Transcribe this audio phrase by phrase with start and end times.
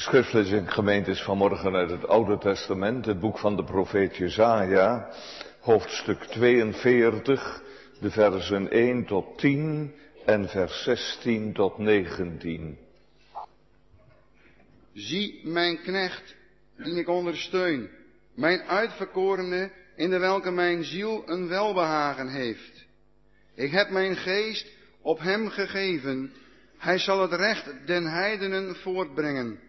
[0.00, 5.10] Schriftlezing gemeente is vanmorgen uit het Oude Testament, het boek van de profeet Jezaja,
[5.60, 7.62] hoofdstuk 42,
[8.00, 9.94] de versen 1 tot 10
[10.24, 12.78] en vers 16 tot 19.
[14.92, 16.34] Zie mijn knecht,
[16.76, 17.90] die ik ondersteun,
[18.34, 22.86] mijn uitverkorene, in de welke mijn ziel een welbehagen heeft.
[23.54, 24.66] Ik heb mijn geest
[25.02, 26.32] op hem gegeven,
[26.78, 29.68] hij zal het recht den heidenen voortbrengen.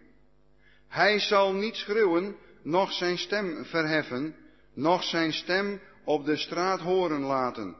[0.92, 4.34] Hij zal niet schreeuwen, noch zijn stem verheffen,
[4.74, 7.76] noch zijn stem op de straat horen laten.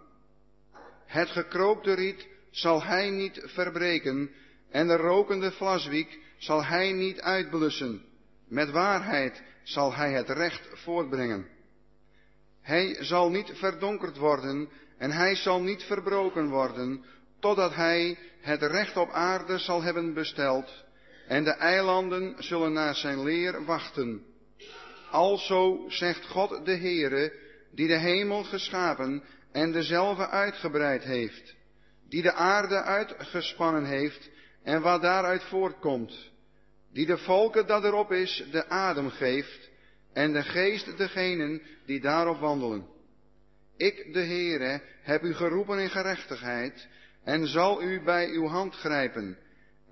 [1.07, 4.31] Het gekroopte riet zal hij niet verbreken,
[4.71, 8.03] en de rokende vlaswiek zal hij niet uitblussen.
[8.49, 11.47] Met waarheid zal hij het recht voortbrengen.
[12.63, 14.69] Hij zal niet verdonkerd worden,
[14.99, 17.05] en hij zal niet verbroken worden,
[17.41, 20.85] totdat hij het recht op aarde zal hebben besteld,
[21.33, 24.23] en de eilanden zullen naar zijn leer wachten.
[25.11, 27.33] Alzo zegt God de Heere,
[27.71, 31.55] die de hemel geschapen en dezelfde uitgebreid heeft,
[32.09, 34.31] die de aarde uitgespannen heeft
[34.63, 36.31] en wat daaruit voortkomt,
[36.93, 39.71] die de volken dat erop is de adem geeft
[40.13, 42.87] en de geest degenen die daarop wandelen.
[43.77, 46.89] Ik, de Heere, heb u geroepen in gerechtigheid
[47.25, 49.39] en zal u bij uw hand grijpen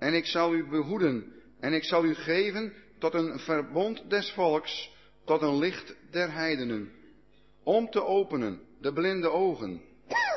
[0.01, 4.91] en ik zal u behoeden en ik zal u geven tot een verbond des volks,
[5.25, 6.91] tot een licht der heidenen,
[7.63, 9.81] om te openen de blinde ogen,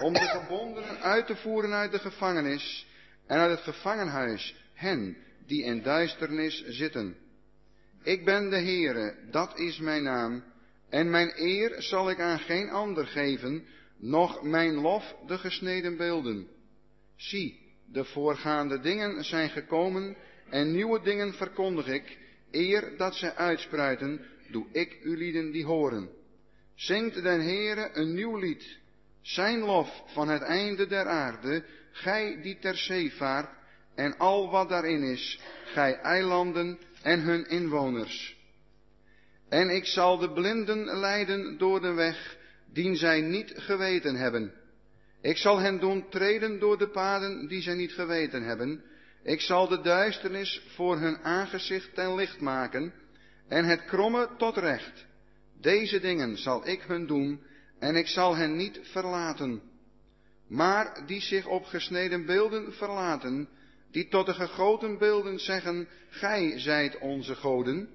[0.01, 2.87] om de gebondenen uit te voeren uit de gevangenis
[3.27, 7.17] en uit het gevangenhuis hen die in duisternis zitten.
[8.03, 10.45] Ik ben de Heere, dat is mijn naam,
[10.91, 13.65] en mijn eer zal ik aan geen ander geven,
[13.99, 16.49] noch mijn lof de gesneden beelden.
[17.17, 20.17] Zie, de voorgaande dingen zijn gekomen
[20.51, 22.19] en nieuwe dingen verkondig ik,
[22.51, 26.09] eer dat zij uitspruiten, doe ik u lieden die horen.
[26.75, 28.79] Zingt den Heere een nieuw lied,
[29.23, 33.51] zijn lof van het einde der aarde, gij die ter zee vaart,
[33.95, 38.37] en al wat daarin is, gij eilanden en hun inwoners.
[39.49, 42.37] En ik zal de blinden leiden door de weg,
[42.73, 44.53] dien zij niet geweten hebben.
[45.25, 48.85] Ik zal hen doen treden door de paden die zij niet geweten hebben.
[49.23, 52.93] Ik zal de duisternis voor hun aangezicht ten licht maken
[53.49, 55.07] en het kromme tot recht.
[55.61, 57.41] Deze dingen zal ik hun doen
[57.79, 59.63] en ik zal hen niet verlaten.
[60.49, 63.49] Maar die zich op gesneden beelden verlaten,
[63.91, 67.89] die tot de gegoten beelden zeggen, gij zijt onze goden,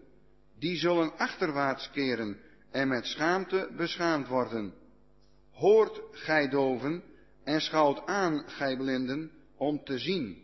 [0.59, 2.38] die zullen achterwaarts keren
[2.72, 4.73] en met schaamte beschaamd worden.
[5.51, 7.03] Hoort gij doven
[7.44, 10.38] en schouwt aan, gij blinden, om te zien.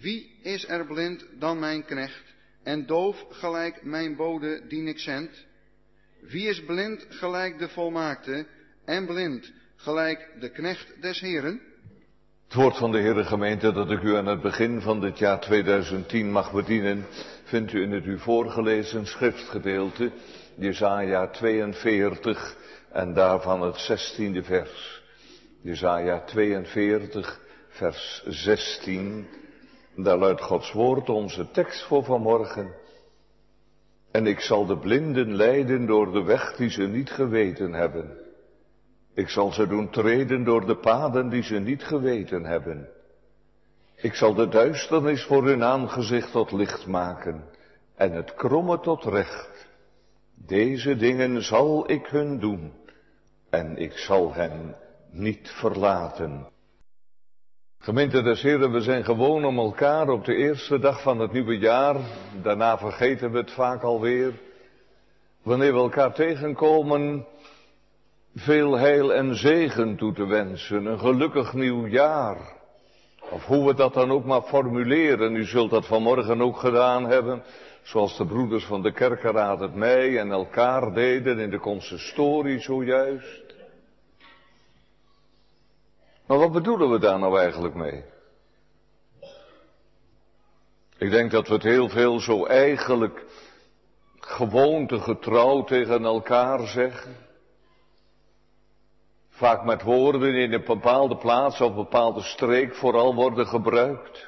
[0.00, 5.46] Wie is er blind dan mijn knecht en doof gelijk mijn bode die ik zend?
[6.20, 8.46] Wie is blind gelijk de volmaakte
[8.84, 11.60] en blind gelijk de knecht des Heren?
[12.44, 15.40] Het woord van de Heere gemeente dat ik u aan het begin van dit jaar
[15.40, 17.06] 2010 mag bedienen,
[17.44, 20.10] vindt u in het u voorgelezen schriftgedeelte,
[20.54, 22.56] Jesaja 42
[22.92, 24.97] en daarvan het 16e vers.
[25.60, 29.26] Jesaja 42 vers 16,
[29.96, 32.74] daar luidt Gods woord onze tekst voor vanmorgen.
[34.10, 38.16] En ik zal de blinden leiden door de weg die ze niet geweten hebben.
[39.14, 42.88] Ik zal ze doen treden door de paden die ze niet geweten hebben.
[43.96, 47.44] Ik zal de duisternis voor hun aangezicht tot licht maken
[47.96, 49.68] en het kromme tot recht.
[50.34, 52.72] Deze dingen zal ik hun doen
[53.50, 54.76] en ik zal hen
[55.10, 56.46] niet verlaten.
[57.78, 61.58] Gemeente des Heren, we zijn gewoon om elkaar op de eerste dag van het nieuwe
[61.58, 61.96] jaar.
[62.42, 64.32] Daarna vergeten we het vaak alweer.
[65.42, 67.26] Wanneer we elkaar tegenkomen,
[68.34, 70.86] veel heil en zegen toe te wensen.
[70.86, 72.36] Een gelukkig nieuw jaar.
[73.30, 75.34] Of hoe we dat dan ook maar formuleren.
[75.34, 77.42] U zult dat vanmorgen ook gedaan hebben.
[77.82, 83.47] Zoals de broeders van de kerkenraad het mij en elkaar deden in de consistorie zojuist.
[86.28, 88.04] Maar wat bedoelen we daar nou eigenlijk mee?
[90.98, 93.24] Ik denk dat we het heel veel zo eigenlijk
[94.20, 97.16] gewoontegetrouw tegen elkaar zeggen.
[99.30, 104.26] Vaak met woorden in een bepaalde plaats of bepaalde streek vooral worden gebruikt.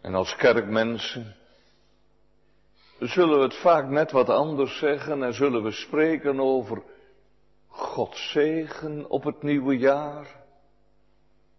[0.00, 1.36] En als kerkmensen
[2.98, 6.82] zullen we het vaak net wat anders zeggen en zullen we spreken over
[7.78, 10.36] God zegen op het nieuwe jaar.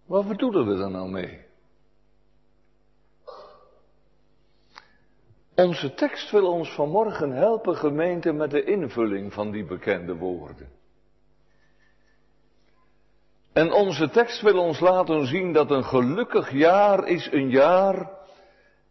[0.06, 1.48] Wat bedoelen we daar nou mee?
[5.56, 10.70] Onze tekst wil ons vanmorgen helpen, gemeente, met de invulling van die bekende woorden.
[13.54, 18.10] En onze tekst wil ons laten zien dat een gelukkig jaar is een jaar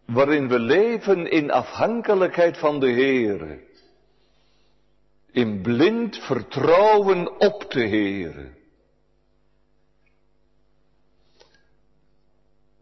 [0.04, 3.67] waarin we leven in afhankelijkheid van de Heere.
[5.32, 8.56] In blind vertrouwen op de Heere.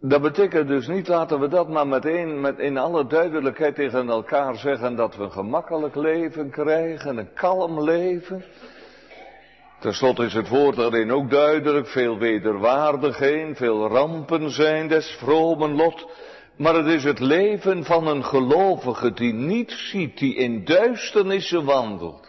[0.00, 4.56] Dat betekent dus niet, laten we dat maar meteen met in alle duidelijkheid tegen elkaar
[4.56, 8.44] zeggen, dat we een gemakkelijk leven krijgen, een kalm leven.
[9.80, 15.74] Ten slotte is het woord daarin ook duidelijk, veel wederwaardigheden, veel rampen zijn des vromen
[15.74, 16.06] lot.
[16.56, 22.25] Maar het is het leven van een gelovige die niet ziet, die in duisternissen wandelt.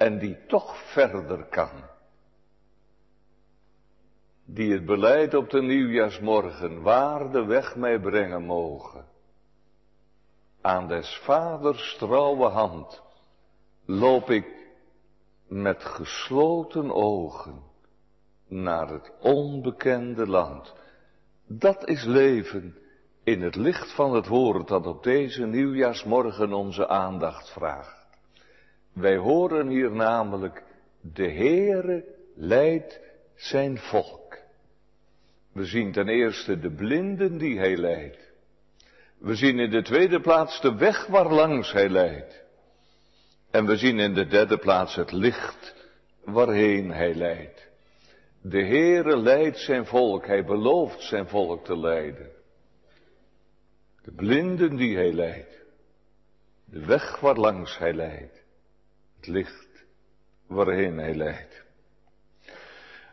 [0.00, 1.70] En die toch verder kan
[4.54, 9.04] die het beleid op de nieuwjaarsmorgen waar de weg mij brengen mogen.
[10.60, 13.02] Aan des vaders trouwe hand
[13.84, 14.46] loop ik
[15.48, 17.62] met gesloten ogen
[18.48, 20.74] naar het onbekende land.
[21.46, 22.78] Dat is leven
[23.24, 27.99] in het licht van het woord dat op deze nieuwjaarsmorgen onze aandacht vraagt.
[29.00, 30.62] Wij horen hier namelijk,
[31.00, 32.04] de Heere
[32.34, 33.00] leidt
[33.34, 34.38] zijn volk.
[35.52, 38.32] We zien ten eerste de blinden die hij leidt.
[39.18, 42.44] We zien in de tweede plaats de weg waarlangs hij leidt.
[43.50, 45.74] En we zien in de derde plaats het licht
[46.24, 47.68] waarheen hij leidt.
[48.42, 52.30] De Heere leidt zijn volk, hij belooft zijn volk te leiden.
[54.02, 55.58] De blinden die hij leidt.
[56.64, 58.39] De weg waarlangs hij leidt.
[59.20, 59.84] Het licht
[60.46, 61.62] waarheen hij leidt.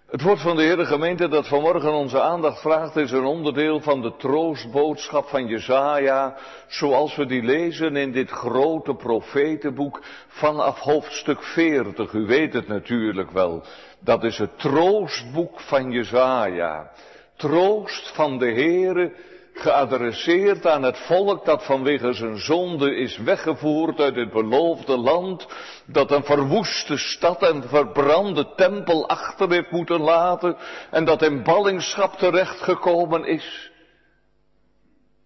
[0.09, 4.01] Het woord van de Heere gemeente dat vanmorgen onze aandacht vraagt is een onderdeel van
[4.01, 6.38] de troostboodschap van Jezaja,
[6.68, 12.13] zoals we die lezen in dit grote profetenboek vanaf hoofdstuk 40.
[12.13, 13.63] U weet het natuurlijk wel.
[14.00, 16.92] Dat is het troostboek van Jezaja.
[17.36, 19.13] Troost van de Heere
[19.59, 25.48] geadresseerd aan het volk dat vanwege zijn zonde is weggevoerd uit het beloofde land,
[25.86, 30.57] dat een verwoeste stad en verbrande tempel achter heeft moeten laten
[30.92, 33.71] en dat in ballingschap terechtgekomen is.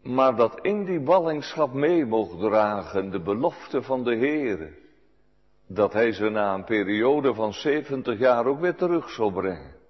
[0.04, 4.70] Maar dat in die ballingschap mee mocht dragen de belofte van de Heere,
[5.68, 9.81] dat hij ze na een periode van 70 jaar ook weer terug zal brengen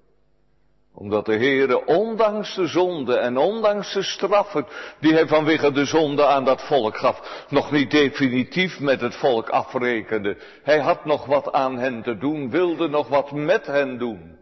[0.93, 4.65] omdat de Heere ondanks de zonde en ondanks de straffen
[4.99, 9.49] die hij vanwege de zonde aan dat volk gaf, nog niet definitief met het volk
[9.49, 10.37] afrekende.
[10.63, 14.39] Hij had nog wat aan hen te doen, wilde nog wat met hen doen.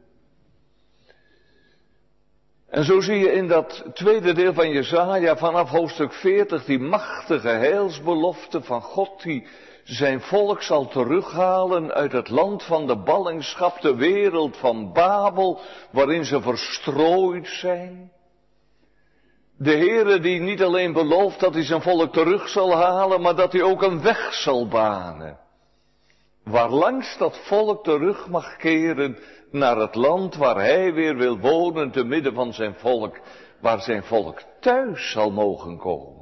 [2.70, 7.48] En zo zie je in dat tweede deel van Jezaja vanaf hoofdstuk 40 die machtige
[7.48, 9.48] heilsbelofte van God die
[9.90, 15.60] zijn volk zal terughalen uit het land van de ballingschap, de wereld van Babel,
[15.92, 18.12] waarin ze verstrooid zijn.
[19.58, 23.52] De Heere die niet alleen belooft dat hij zijn volk terug zal halen, maar dat
[23.52, 25.40] hij ook een weg zal banen.
[26.44, 29.18] Waarlangs dat volk terug mag keren
[29.52, 33.20] naar het land waar hij weer wil wonen te midden van zijn volk,
[33.62, 36.19] waar zijn volk thuis zal mogen komen.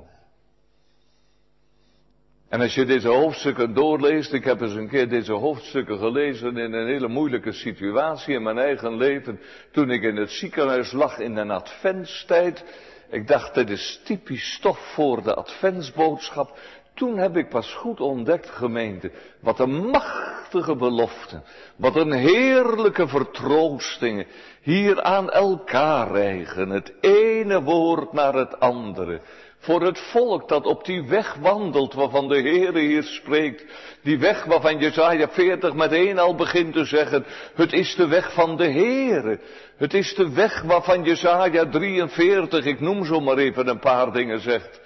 [2.49, 6.73] En als je deze hoofdstukken doorleest, ik heb eens een keer deze hoofdstukken gelezen in
[6.73, 9.39] een hele moeilijke situatie in mijn eigen leven,
[9.71, 12.63] toen ik in het ziekenhuis lag in een adventstijd.
[13.09, 16.57] Ik dacht, dit is typisch stof voor de adventsboodschap.
[16.93, 21.41] Toen heb ik pas goed ontdekt, gemeente, wat een machtige belofte,
[21.75, 24.25] wat een heerlijke vertroostingen
[24.61, 29.21] hier aan elkaar rijgen, het ene woord naar het andere
[29.57, 33.65] voor het volk dat op die weg wandelt waarvan de Heere hier spreekt.
[34.03, 38.57] Die weg waarvan Jezaja 40 meteen al begint te zeggen, het is de weg van
[38.57, 39.39] de Heere.
[39.77, 44.39] Het is de weg waarvan Jezaja 43, ik noem zo maar even een paar dingen
[44.39, 44.81] zegt.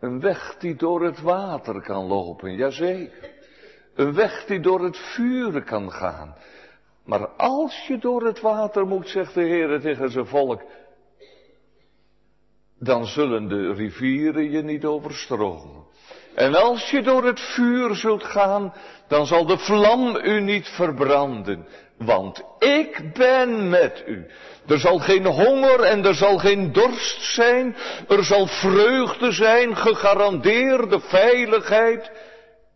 [0.00, 3.32] Een weg die door het water kan lopen, jazeker.
[3.94, 6.34] Een weg die door het vuren kan gaan.
[7.04, 10.62] Maar als je door het water moet, zegt de Heer tegen zijn volk,
[12.84, 15.84] dan zullen de rivieren je niet overstromen.
[16.34, 18.74] En als je door het vuur zult gaan,
[19.08, 21.66] dan zal de vlam u niet verbranden.
[21.98, 24.26] Want ik ben met u.
[24.66, 27.76] Er zal geen honger en er zal geen dorst zijn.
[28.08, 32.10] Er zal vreugde zijn, gegarandeerde veiligheid.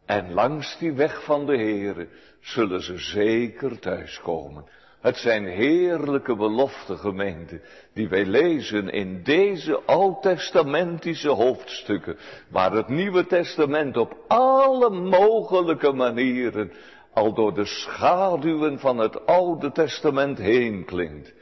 [0.06, 2.08] En langs die weg van de Heere
[2.40, 4.64] zullen ze zeker thuiskomen.
[5.00, 7.60] Het zijn heerlijke beloften, gemeente,
[7.92, 12.18] die wij lezen in deze oud-testamentische hoofdstukken,
[12.50, 16.72] waar het Nieuwe Testament op alle mogelijke manieren
[17.12, 21.32] al door de schaduwen van het Oude Testament heen klinkt.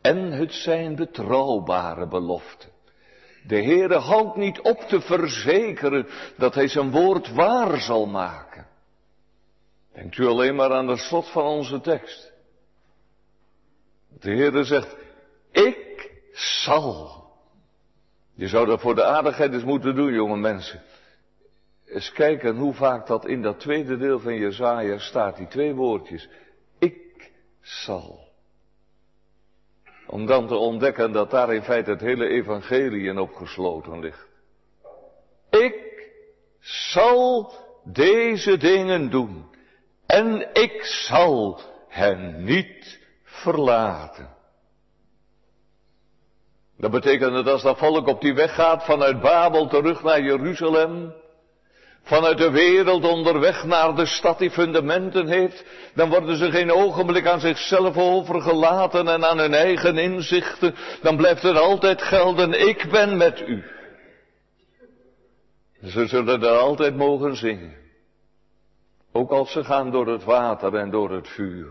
[0.00, 2.68] En het zijn betrouwbare beloften.
[3.46, 8.66] De Heere houdt niet op te verzekeren dat Hij zijn woord waar zal maken.
[9.92, 12.33] Denkt u alleen maar aan de slot van onze tekst.
[14.24, 14.96] De Heere zegt,
[15.52, 17.22] ik zal.
[18.34, 20.82] Je zou dat voor de aardigheid eens moeten doen, jonge mensen.
[21.86, 26.28] Eens kijken hoe vaak dat in dat tweede deel van Jezaja staat, die twee woordjes.
[26.78, 28.28] Ik zal.
[30.06, 34.28] Om dan te ontdekken dat daar in feite het hele evangelie in opgesloten ligt.
[35.50, 36.10] Ik
[36.60, 37.52] zal
[37.84, 39.44] deze dingen doen.
[40.06, 43.03] En ik zal hen niet
[43.44, 44.28] verlaten.
[46.78, 51.14] Dat betekent dat als dat volk op die weg gaat vanuit Babel terug naar Jeruzalem,
[52.02, 57.26] vanuit de wereld onderweg naar de stad die fundamenten heeft, dan worden ze geen ogenblik
[57.26, 60.74] aan zichzelf overgelaten en aan hun eigen inzichten.
[61.02, 63.64] Dan blijft er altijd gelden, ik ben met u.
[65.84, 67.74] Ze zullen er altijd mogen zingen.
[69.12, 71.68] Ook als ze gaan door het water en door het vuur.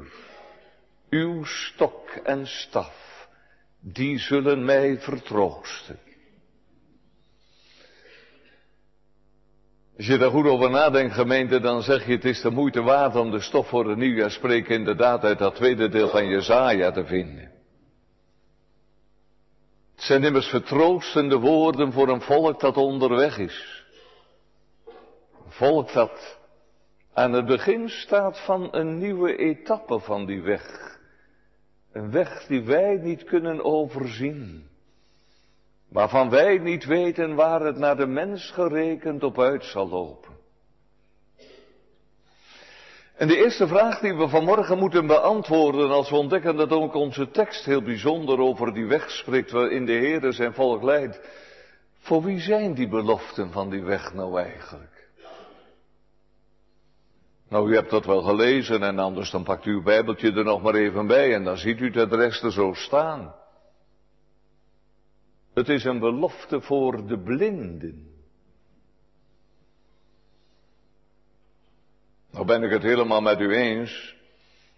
[1.13, 3.27] Uw stok en staf,
[3.79, 5.99] die zullen mij vertroosten.
[9.97, 13.15] Als je daar goed over nadenkt, gemeente, dan zeg je het is de moeite waard
[13.15, 17.51] om de stof voor nieuwjaar spreken inderdaad uit dat tweede deel van Jezaja te vinden.
[19.95, 23.85] Het zijn immers vertroostende woorden voor een volk dat onderweg is.
[25.45, 26.39] Een volk dat
[27.13, 30.92] aan het begin staat van een nieuwe etappe van die weg.
[31.93, 34.67] Een weg die wij niet kunnen overzien.
[35.89, 40.31] Waarvan wij niet weten waar het naar de mens gerekend op uit zal lopen.
[43.15, 47.31] En de eerste vraag die we vanmorgen moeten beantwoorden als we ontdekken dat ook onze
[47.31, 51.19] tekst heel bijzonder over die weg spreekt waarin de Heer zijn volk leidt.
[51.99, 54.92] Voor wie zijn die beloften van die weg nou eigenlijk?
[57.53, 60.61] Nou, u hebt dat wel gelezen en anders dan pakt u uw Bijbeltje er nog
[60.61, 63.35] maar even bij en dan ziet u het rest er zo staan.
[65.53, 68.07] Het is een belofte voor de blinden.
[72.31, 74.15] Nou ben ik het helemaal met u eens.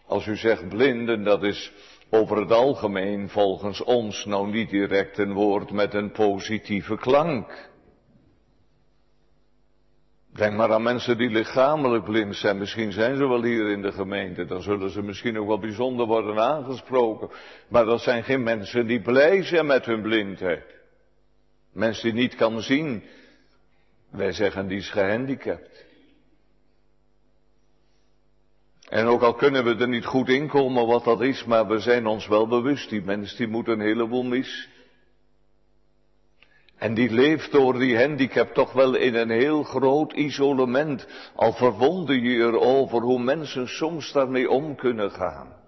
[0.06, 1.72] Als u zegt blinden, dat is
[2.10, 7.74] over het algemeen volgens ons nou niet direct een woord met een positieve klank.
[10.36, 12.58] Denk maar aan mensen die lichamelijk blind zijn.
[12.58, 14.46] Misschien zijn ze wel hier in de gemeente.
[14.46, 17.30] Dan zullen ze misschien ook wel bijzonder worden aangesproken.
[17.68, 20.76] Maar dat zijn geen mensen die blij zijn met hun blindheid.
[21.72, 23.04] Mensen die niet kan zien.
[24.10, 25.86] Wij zeggen die is gehandicapt.
[28.90, 31.80] En ook al kunnen we er niet goed in komen wat dat is, maar we
[31.80, 34.70] zijn ons wel bewust, die mens die moet een heleboel mis.
[36.78, 41.08] En die leeft door die handicap toch wel in een heel groot isolement.
[41.36, 45.64] Al verwonder je erover hoe mensen soms daarmee om kunnen gaan.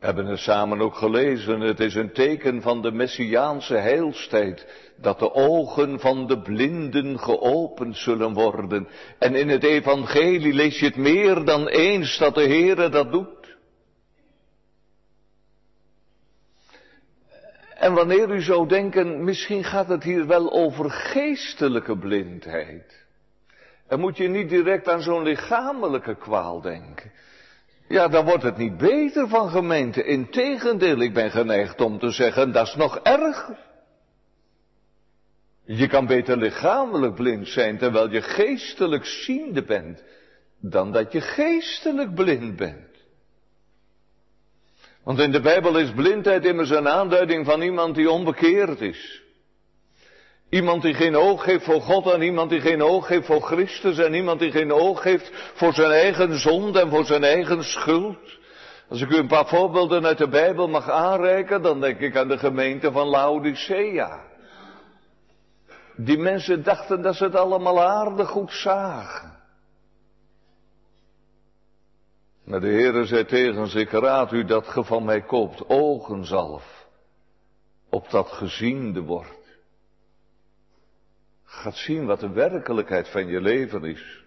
[0.00, 1.60] We hebben het samen ook gelezen.
[1.60, 7.96] Het is een teken van de messiaanse heilstijd dat de ogen van de blinden geopend
[7.96, 8.88] zullen worden.
[9.18, 13.39] En in het evangelie lees je het meer dan eens dat de Heere dat doet.
[17.80, 23.06] En wanneer u zou denken, misschien gaat het hier wel over geestelijke blindheid.
[23.88, 27.12] Dan moet je niet direct aan zo'n lichamelijke kwaal denken.
[27.88, 30.04] Ja, dan wordt het niet beter van gemeente.
[30.04, 33.58] Integendeel, ik ben geneigd om te zeggen, dat is nog erger.
[35.64, 40.02] Je kan beter lichamelijk blind zijn terwijl je geestelijk ziende bent,
[40.58, 42.89] dan dat je geestelijk blind bent.
[45.10, 49.22] Want in de Bijbel is blindheid immers een aanduiding van iemand die onbekeerd is.
[50.50, 53.98] Iemand die geen oog heeft voor God en iemand die geen oog heeft voor Christus
[53.98, 58.38] en iemand die geen oog heeft voor zijn eigen zonde en voor zijn eigen schuld.
[58.88, 62.28] Als ik u een paar voorbeelden uit de Bijbel mag aanreiken, dan denk ik aan
[62.28, 64.20] de gemeente van Laodicea.
[65.96, 69.29] Die mensen dachten dat ze het allemaal aardig goed zagen.
[72.44, 76.86] Maar de Heere zei tegen ze, ik raad u dat ge van mij koopt ogenzalf,
[77.88, 79.58] opdat geziende wordt.
[81.44, 84.24] Gaat zien wat de werkelijkheid van je leven is.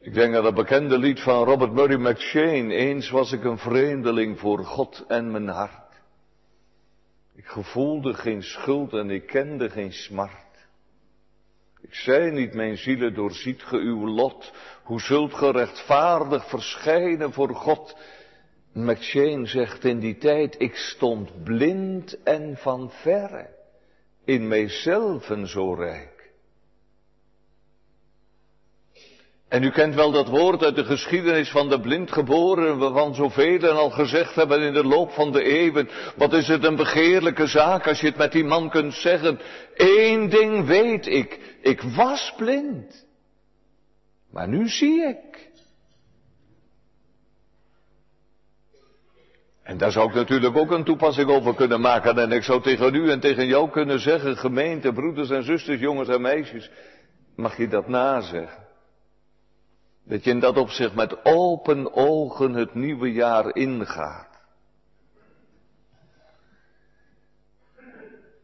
[0.00, 2.74] Ik denk aan het bekende lied van Robert Murray McShane.
[2.74, 5.90] Eens was ik een vreemdeling voor God en mijn hart.
[7.34, 10.68] Ik gevoelde geen schuld en ik kende geen smart.
[11.80, 14.52] Ik zei niet, mijn zielen, doorziet ge uw lot.
[14.90, 17.96] Hoe zult ge rechtvaardig verschijnen voor God?
[18.72, 23.48] McShane zegt in die tijd, ik stond blind en van verre,
[24.24, 26.30] in mijzelf zo rijk.
[29.48, 33.90] En u kent wel dat woord uit de geschiedenis van de blindgeboren, waarvan zoveel al
[33.90, 35.88] gezegd hebben in de loop van de eeuwen.
[36.16, 39.40] Wat is het een begeerlijke zaak als je het met die man kunt zeggen.
[39.74, 43.08] Eén ding weet ik, ik was blind.
[44.30, 45.50] Maar nu zie ik.
[49.62, 52.18] En daar zou ik natuurlijk ook een toepassing over kunnen maken.
[52.18, 56.08] En ik zou tegen u en tegen jou kunnen zeggen, gemeente, broeders en zusters, jongens
[56.08, 56.70] en meisjes,
[57.34, 58.68] mag je dat nazeggen?
[60.04, 64.29] Dat je in dat opzicht met open ogen het nieuwe jaar ingaat.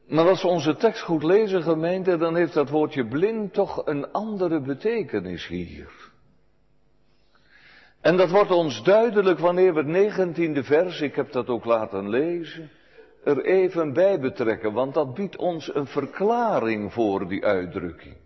[0.07, 4.13] Maar als we onze tekst goed lezen, gemeente, dan heeft dat woordje blind toch een
[4.13, 5.91] andere betekenis hier.
[8.01, 12.09] En dat wordt ons duidelijk wanneer we het 19e vers, ik heb dat ook laten
[12.09, 12.71] lezen,
[13.25, 18.17] er even bij betrekken, want dat biedt ons een verklaring voor die uitdrukking.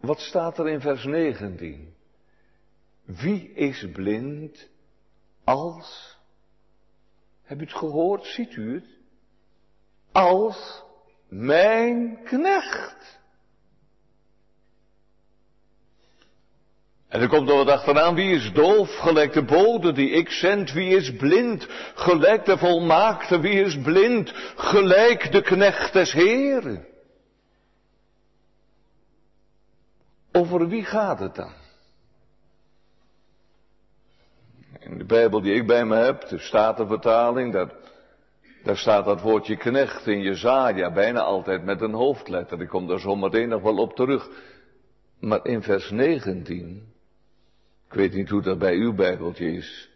[0.00, 1.94] Wat staat er in vers 19?
[3.04, 4.68] Wie is blind
[5.44, 6.18] als,
[7.42, 8.91] heb u het gehoord, ziet u het?
[10.12, 10.82] Als
[11.28, 13.20] mijn knecht.
[17.08, 20.72] En er komt er wat achteraan, wie is doof, gelijk de bode die ik zend,
[20.72, 26.86] wie is blind, gelijk de volmaakte, wie is blind, gelijk de knecht des Heren.
[30.32, 31.52] Over wie gaat het dan?
[34.78, 37.70] In de Bijbel die ik bij me heb, de Statenvertaling, daar,
[38.62, 42.60] daar staat dat woordje knecht in Jezaja bijna altijd met een hoofdletter.
[42.60, 44.28] Ik kom daar zo meteen nog wel op terug.
[45.20, 46.82] Maar in vers 19,
[47.88, 49.90] ik weet niet hoe dat bij uw Bijbeltje is,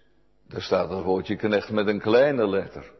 [0.48, 2.94] daar staat het woordje knecht met een kleine letter.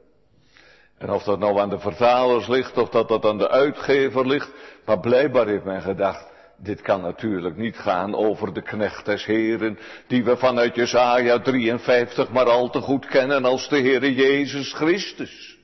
[0.99, 4.53] En of dat nou aan de vertalers ligt, of dat dat aan de uitgever ligt,
[4.85, 9.79] maar blijkbaar heeft men gedacht, dit kan natuurlijk niet gaan over de knecht des Heren,
[10.07, 15.56] die we vanuit Jesaja 53 maar al te goed kennen als de Heere Jezus Christus.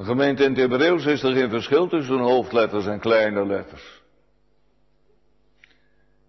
[0.00, 4.02] Een gemeente in het Hebreeuws is er geen verschil tussen hoofdletters en kleine letters.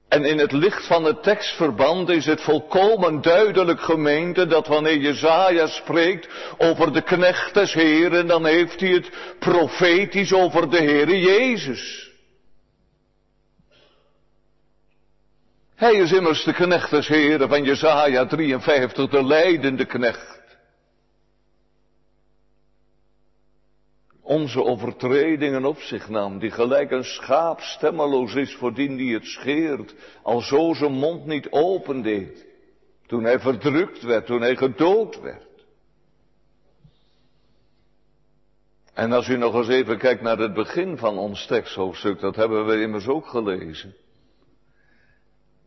[0.08, 5.68] En in het licht van het tekstverband is het volkomen duidelijk gemeente dat wanneer Jezaja
[5.68, 12.12] spreekt over de knecht des Heren, dan heeft hij het profetisch over de Heere Jezus.
[15.76, 20.40] Hij is immers de knecht des Heren van Jezaja 53, de leidende knecht.
[24.32, 29.26] Onze overtredingen op zich nam, die gelijk een schaap stemmeloos is voor die die het
[29.26, 32.46] scheert, al zo zijn mond niet opendeed,
[33.08, 35.65] toen hij verdrukt werd, toen hij gedood werd.
[38.94, 42.65] En als u nog eens even kijkt naar het begin van ons teksthoofdstuk, dat hebben
[42.65, 43.96] we immers ook gelezen.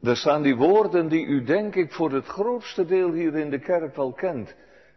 [0.00, 3.60] Daar staan die woorden die u denk ik voor het grootste deel hier in de
[3.60, 4.54] kerk wel kent.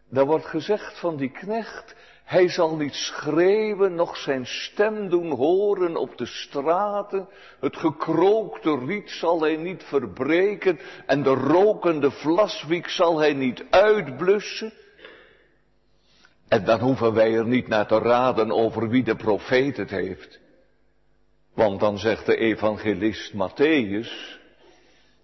[0.09, 1.95] Daar wordt gezegd van die knecht,
[2.27, 7.27] hij zal niet schreeuwen, noch zijn stem doen horen op de straten.
[7.59, 14.73] Het gekrookte riet zal hij niet verbreken en de rokende vlaswiek zal hij niet uitblussen.
[16.47, 20.39] En dan hoeven wij er niet naar te raden over wie de profeet het heeft.
[21.53, 24.37] Want dan zegt de evangelist Matthäus,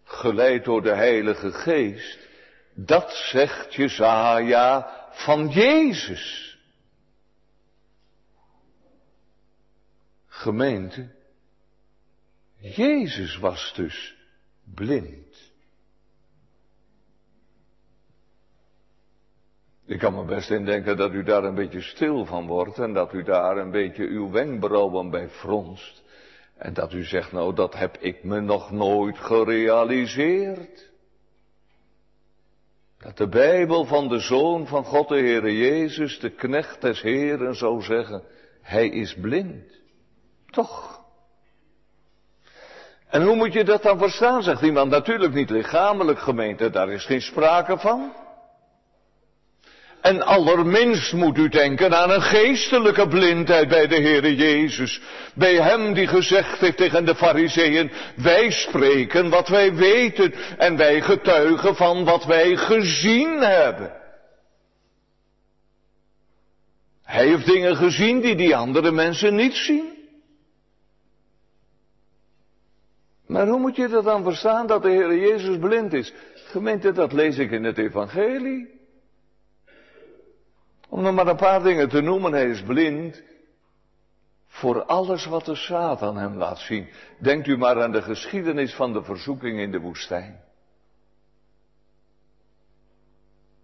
[0.04, 2.20] geleid door de Heilige Geest,
[2.74, 6.53] dat zegt Jezaja van Jezus.
[10.44, 11.08] Gemeente,
[12.58, 14.16] Jezus was dus
[14.76, 15.52] blind.
[19.86, 23.14] Ik kan me best indenken dat u daar een beetje stil van wordt en dat
[23.14, 26.04] u daar een beetje uw wenkbrauwen bij fronst.
[26.58, 30.92] En dat u zegt, nou dat heb ik me nog nooit gerealiseerd.
[32.98, 37.56] Dat de Bijbel van de Zoon van God de Heere Jezus, de knecht des Heeren,
[37.56, 38.24] zou zeggen,
[38.62, 39.83] hij is blind.
[40.54, 41.02] Toch?
[43.10, 44.92] En hoe moet je dat dan verstaan, zegt iemand.
[44.92, 48.14] Natuurlijk niet lichamelijk gemeente, daar is geen sprake van.
[50.02, 55.02] En allerminst moet u denken aan een geestelijke blindheid bij de Heere Jezus.
[55.36, 61.02] Bij hem die gezegd heeft tegen de fariseeën, wij spreken wat wij weten en wij
[61.02, 63.92] getuigen van wat wij gezien hebben.
[67.04, 69.93] Hij heeft dingen gezien die die andere mensen niet zien.
[73.34, 76.14] Maar hoe moet je dat dan verstaan dat de Heer Jezus blind is?
[76.36, 78.82] Gemeente, dat lees ik in het Evangelie.
[80.90, 83.24] Om nog maar een paar dingen te noemen, hij is blind
[84.48, 86.90] voor alles wat de Satan hem laat zien.
[87.20, 90.43] Denkt u maar aan de geschiedenis van de verzoeking in de woestijn.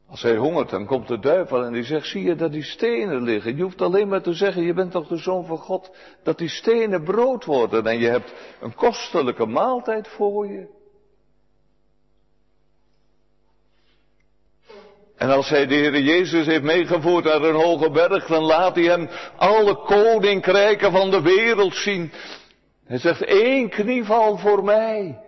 [0.10, 3.24] Als hij hongert, dan komt de duivel en die zegt, zie je dat die stenen
[3.24, 3.56] liggen?
[3.56, 5.91] Je hoeft alleen maar te zeggen, je bent toch de zoon van God,
[6.24, 10.67] dat die stenen brood worden en je hebt een kostelijke maaltijd voor je.
[15.15, 18.84] En als hij de Heer Jezus heeft meegevoerd naar een hoge berg, dan laat hij
[18.84, 22.12] hem alle koninkrijken van de wereld zien.
[22.86, 25.19] Hij zegt, één knieval voor mij.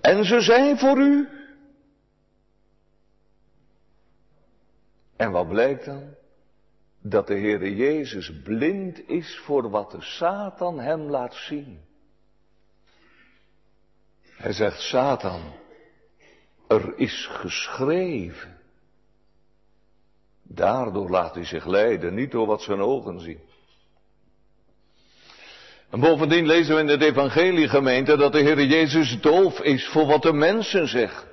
[0.00, 1.28] En ze zijn voor u.
[5.16, 6.14] En wat blijkt dan?
[7.02, 11.80] Dat de Heer Jezus blind is voor wat de Satan hem laat zien.
[14.36, 15.40] Hij zegt, Satan,
[16.68, 18.56] er is geschreven.
[20.42, 23.40] Daardoor laat hij zich leiden, niet door wat zijn ogen zien.
[25.90, 30.22] En bovendien lezen we in de evangeliegemeente dat de Heer Jezus doof is voor wat
[30.22, 31.28] de mensen zeggen.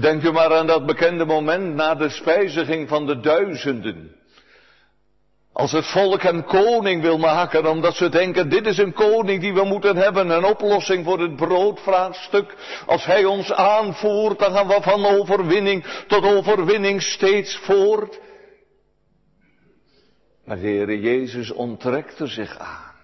[0.00, 4.18] Denk u maar aan dat bekende moment na de spijziging van de duizenden.
[5.52, 9.54] Als het volk hem koning wil maken, omdat ze denken, dit is een koning die
[9.54, 12.54] we moeten hebben, een oplossing voor het broodvraagstuk.
[12.86, 18.20] Als hij ons aanvoert, dan gaan we van overwinning tot overwinning steeds voort.
[20.44, 22.94] Maar de Heer Jezus onttrekte zich aan.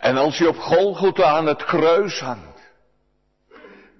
[0.00, 2.55] En als hij op Golgotha aan het kruis hangt,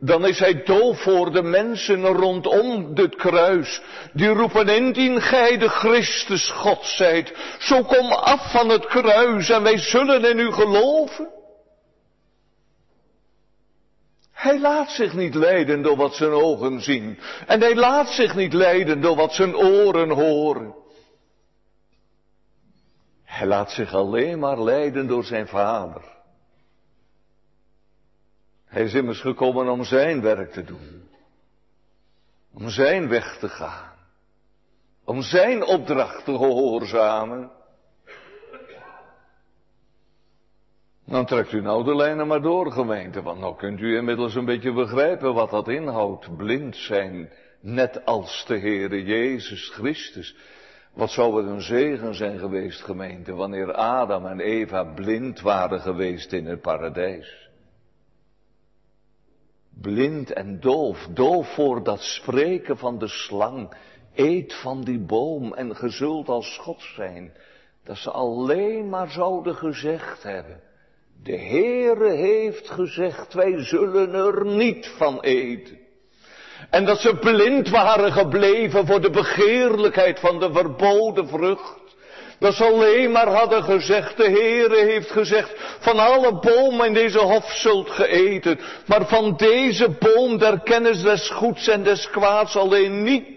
[0.00, 3.82] dan is hij doof voor de mensen rondom het kruis.
[4.12, 9.62] Die roepen indien gij de Christus God zijt, zo kom af van het kruis en
[9.62, 11.28] wij zullen in u geloven.
[14.32, 17.18] Hij laat zich niet leiden door wat zijn ogen zien.
[17.46, 20.74] En hij laat zich niet leiden door wat zijn oren horen.
[23.24, 26.15] Hij laat zich alleen maar leiden door zijn vader.
[28.66, 31.08] Hij is immers gekomen om zijn werk te doen.
[32.54, 33.92] Om zijn weg te gaan.
[35.04, 37.50] Om zijn opdracht te gehoorzamen.
[41.04, 44.44] Dan trekt u nou de lijnen maar door, gemeente, want nou kunt u inmiddels een
[44.44, 46.36] beetje begrijpen wat dat inhoudt.
[46.36, 50.36] Blind zijn, net als de Heere Jezus Christus.
[50.92, 56.32] Wat zou het een zegen zijn geweest, gemeente, wanneer Adam en Eva blind waren geweest
[56.32, 57.45] in het paradijs
[59.80, 63.76] blind en doof, doof voor dat spreken van de slang.
[64.14, 67.32] Eet van die boom en gezult als God zijn.
[67.84, 70.60] Dat ze alleen maar zouden gezegd hebben.
[71.22, 75.78] De Heere heeft gezegd, wij zullen er niet van eten.
[76.70, 81.85] En dat ze blind waren gebleven voor de begeerlijkheid van de verboden vrucht.
[82.38, 87.18] Dat ze alleen maar hadden gezegd, de Heere heeft gezegd, van alle bomen in deze
[87.18, 92.56] hof zult ge eten, maar van deze boom der kennis des goeds en des kwaads
[92.56, 93.35] alleen niet.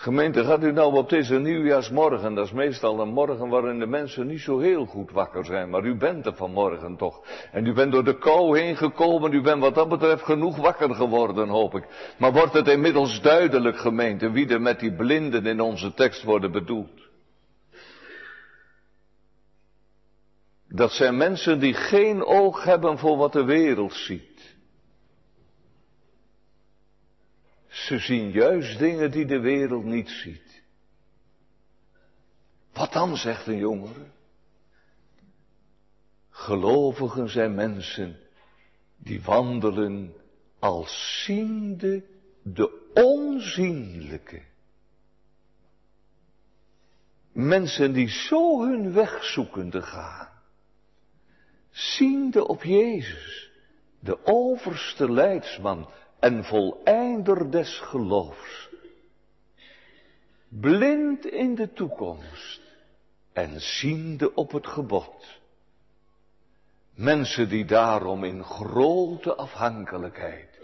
[0.00, 4.26] Gemeente, gaat u nou op deze nieuwjaarsmorgen, dat is meestal een morgen waarin de mensen
[4.26, 7.22] niet zo heel goed wakker zijn, maar u bent er vanmorgen toch.
[7.52, 10.94] En u bent door de kou heen gekomen, u bent wat dat betreft genoeg wakker
[10.94, 12.14] geworden, hoop ik.
[12.18, 16.52] Maar wordt het inmiddels duidelijk, gemeente, wie er met die blinden in onze tekst worden
[16.52, 17.08] bedoeld?
[20.68, 24.29] Dat zijn mensen die geen oog hebben voor wat de wereld ziet.
[27.70, 30.62] Ze zien juist dingen die de wereld niet ziet.
[32.72, 34.06] Wat dan, zegt een jongere?
[36.30, 38.18] Gelovigen zijn mensen
[38.96, 40.14] die wandelen
[40.58, 42.04] als ziende
[42.42, 44.42] de onzienlijke.
[47.32, 50.28] Mensen die zo hun weg zoekende gaan,
[51.70, 53.50] ziende op Jezus,
[54.00, 55.88] de overste leidsman,
[56.20, 58.68] en voleinder des geloofs.
[60.48, 62.60] Blind in de toekomst
[63.32, 65.40] en ziende op het gebod.
[66.94, 70.60] Mensen die daarom in grote afhankelijkheid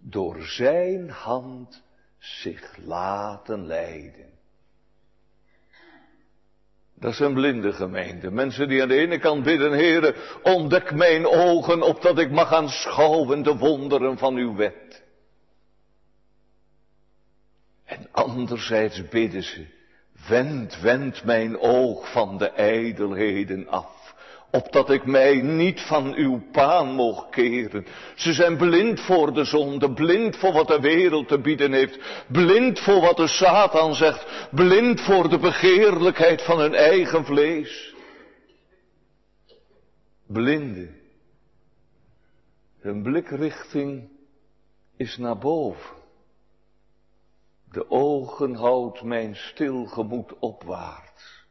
[0.00, 1.82] door zijn hand
[2.18, 4.33] zich laten leiden.
[7.04, 8.34] Dat zijn blinde gemeenten.
[8.34, 13.42] Mensen die aan de ene kant bidden, Heere, ontdek mijn ogen, opdat ik mag aanschouwen
[13.42, 15.02] de wonderen van uw wet.
[17.84, 19.66] En anderzijds bidden ze,
[20.28, 23.93] wend, wend mijn oog van de ijdelheden af
[24.54, 27.86] opdat ik mij niet van uw paan mocht keren.
[28.14, 32.80] Ze zijn blind voor de zonde, blind voor wat de wereld te bieden heeft, blind
[32.80, 37.94] voor wat de Satan zegt, blind voor de begeerlijkheid van hun eigen vlees.
[40.26, 40.90] Blinde.
[42.80, 44.08] Hun blikrichting
[44.96, 45.96] is naar boven.
[47.70, 51.46] De ogen houdt mijn stil gemoed opwaarts,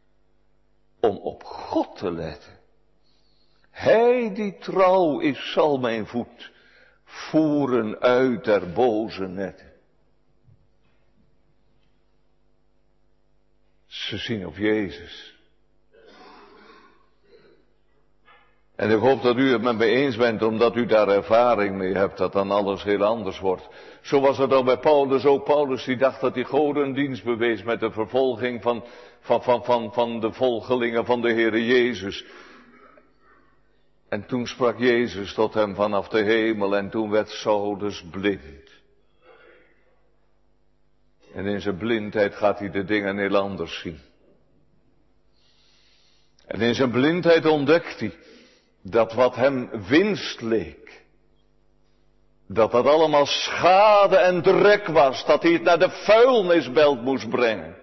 [1.00, 2.62] om op God te letten.
[3.74, 6.52] Hij die trouw is, zal mijn voet
[7.04, 9.72] voeren uit der boze netten.
[13.86, 15.34] Ze zien op Jezus.
[18.76, 21.94] En ik hoop dat u het met me eens bent, omdat u daar ervaring mee
[21.94, 23.68] hebt, dat dan alles heel anders wordt.
[24.02, 25.44] Zo was het al bij Paulus ook.
[25.44, 28.84] Paulus die dacht dat hij goden dienst bewees met de vervolging van,
[29.20, 32.26] van, van, van, van de volgelingen van de Heere Jezus.
[34.14, 38.72] En toen sprak Jezus tot hem vanaf de hemel en toen werd Saulus blind.
[41.34, 44.00] En in zijn blindheid gaat hij de dingen heel anders zien.
[46.46, 48.14] En in zijn blindheid ontdekt hij
[48.82, 51.04] dat wat hem winst leek,
[52.48, 57.76] dat dat allemaal schade en drek was, dat hij het naar de vuilnisbelt moest brengen,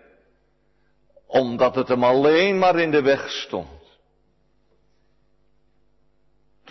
[1.26, 3.79] omdat het hem alleen maar in de weg stond.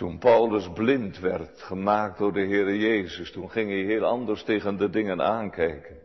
[0.00, 4.76] Toen Paulus blind werd, gemaakt door de Heere Jezus, toen ging hij heel anders tegen
[4.76, 5.96] de dingen aankijken.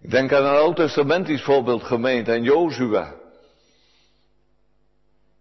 [0.00, 3.14] Ik denk aan een oud-testamentisch voorbeeld gemeend, aan Jozua.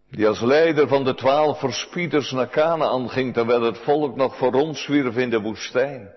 [0.10, 4.54] Die als leider van de twaalf verspieders naar Canaan ging, terwijl het volk nog voor
[4.54, 6.14] ons zwierf in de woestijn.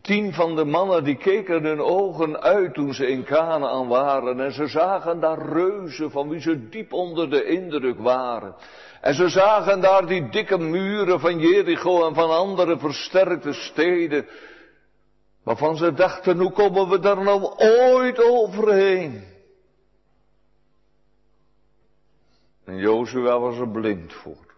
[0.00, 4.52] Tien van de mannen die keken hun ogen uit toen ze in Canaan waren en
[4.52, 8.54] ze zagen daar reuzen van wie ze diep onder de indruk waren.
[9.00, 14.26] En ze zagen daar die dikke muren van Jericho en van andere versterkte steden.
[15.42, 19.24] Waarvan ze dachten, hoe komen we daar nou ooit overheen?
[22.64, 24.51] En Jozua was er blind voor.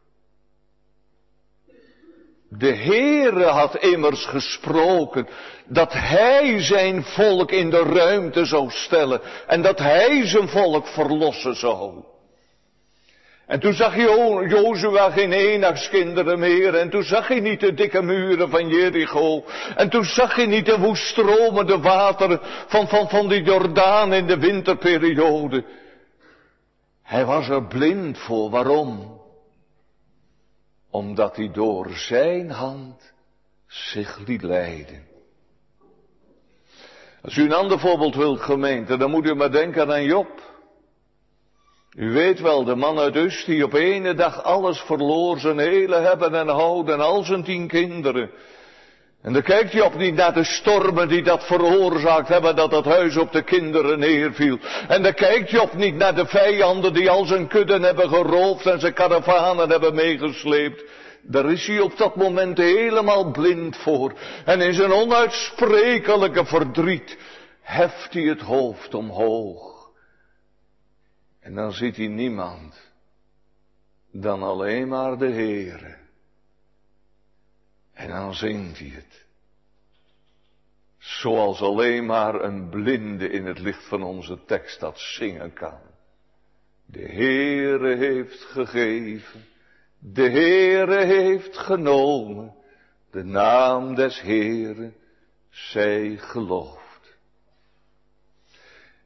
[2.58, 5.28] De Heere had immers gesproken
[5.66, 11.54] dat Hij zijn volk in de ruimte zou stellen en dat Hij zijn volk verlossen
[11.54, 12.04] zou.
[13.46, 13.96] En toen zag
[14.48, 16.74] Jozua geen enigskinderen meer.
[16.74, 19.44] En toen zag hij niet de dikke muren van Jericho.
[19.76, 24.38] En toen zag hij niet de woeststromende wateren van, van, van de Jordaan in de
[24.38, 25.64] winterperiode.
[27.02, 28.50] Hij was er blind voor.
[28.50, 29.13] Waarom?
[30.94, 33.12] Omdat hij door zijn hand
[33.66, 35.07] zich liet leiden.
[37.22, 40.28] Als u een ander voorbeeld wilt, gemeente, dan moet u maar denken aan Job.
[41.96, 45.96] U weet wel, de man uit Ust die op ene dag alles verloor, zijn hele
[45.96, 48.30] hebben en houden en al zijn tien kinderen.
[49.24, 52.84] En dan kijkt hij op niet naar de stormen die dat veroorzaakt hebben, dat dat
[52.84, 54.58] huis op de kinderen neerviel.
[54.88, 58.66] En dan kijkt hij op niet naar de vijanden die al zijn kudden hebben geroofd
[58.66, 60.84] en zijn karavanen hebben meegesleept.
[61.22, 64.12] Daar is hij op dat moment helemaal blind voor.
[64.44, 67.18] En in zijn onuitsprekelijke verdriet
[67.60, 69.90] heft hij het hoofd omhoog.
[71.40, 72.92] En dan ziet hij niemand
[74.12, 75.93] dan alleen maar de Heere.
[77.94, 79.24] En dan zingt hij het.
[80.98, 85.78] Zoals alleen maar een blinde in het licht van onze tekst dat zingen kan.
[86.87, 89.44] De Heere heeft gegeven,
[89.98, 92.54] de Heere heeft genomen,
[93.11, 94.94] de naam des Heeren
[95.50, 96.83] zij gelooft.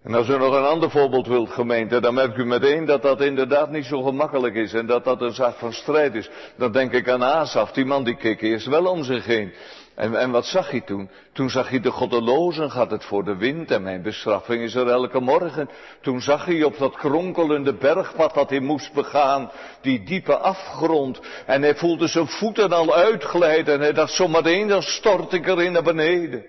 [0.02, 3.20] En als u nog een ander voorbeeld wilt, gemeente, dan merkt u meteen dat dat
[3.20, 6.30] inderdaad niet zo gemakkelijk is en dat dat een zaak van strijd is.
[6.56, 9.52] Dan denk ik aan Asaf, die man die keek eerst wel om zich heen.
[9.94, 11.10] En, en wat zag hij toen?
[11.32, 14.88] Toen zag hij de goddelozen gaat het voor de wind en mijn bestraffing is er
[14.88, 15.68] elke morgen.
[16.00, 21.20] Toen zag hij op dat kronkelende bergpad dat hij moest begaan, die diepe afgrond.
[21.46, 25.72] En hij voelde zijn voeten al uitglijden en hij dacht zometeen dan stort ik erin
[25.72, 26.44] naar beneden.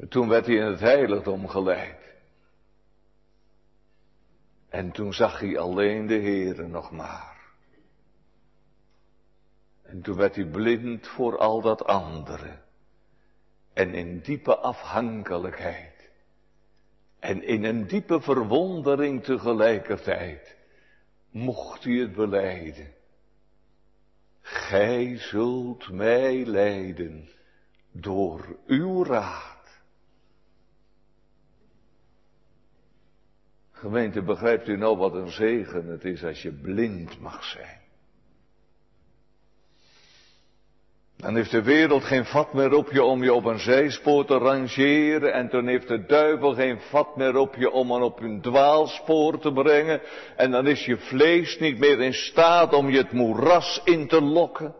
[0.00, 2.14] En toen werd hij in het heiligdom geleid.
[4.68, 7.38] En toen zag hij alleen de Heere nog maar.
[9.82, 12.58] En toen werd hij blind voor al dat andere.
[13.72, 16.10] En in diepe afhankelijkheid.
[17.18, 20.56] En in een diepe verwondering tegelijkertijd.
[21.30, 22.94] Mocht hij het beleiden.
[24.40, 27.28] Gij zult mij leiden
[27.92, 29.49] door uw raad.
[33.80, 37.78] Gemeente, begrijpt u nou wat een zegen het is als je blind mag zijn?
[41.16, 44.38] Dan heeft de wereld geen vat meer op je om je op een zijspoor te
[44.38, 45.32] rangeren.
[45.32, 49.38] En dan heeft de duivel geen vat meer op je om je op een dwaalspoor
[49.38, 50.00] te brengen.
[50.36, 54.22] En dan is je vlees niet meer in staat om je het moeras in te
[54.22, 54.74] lokken.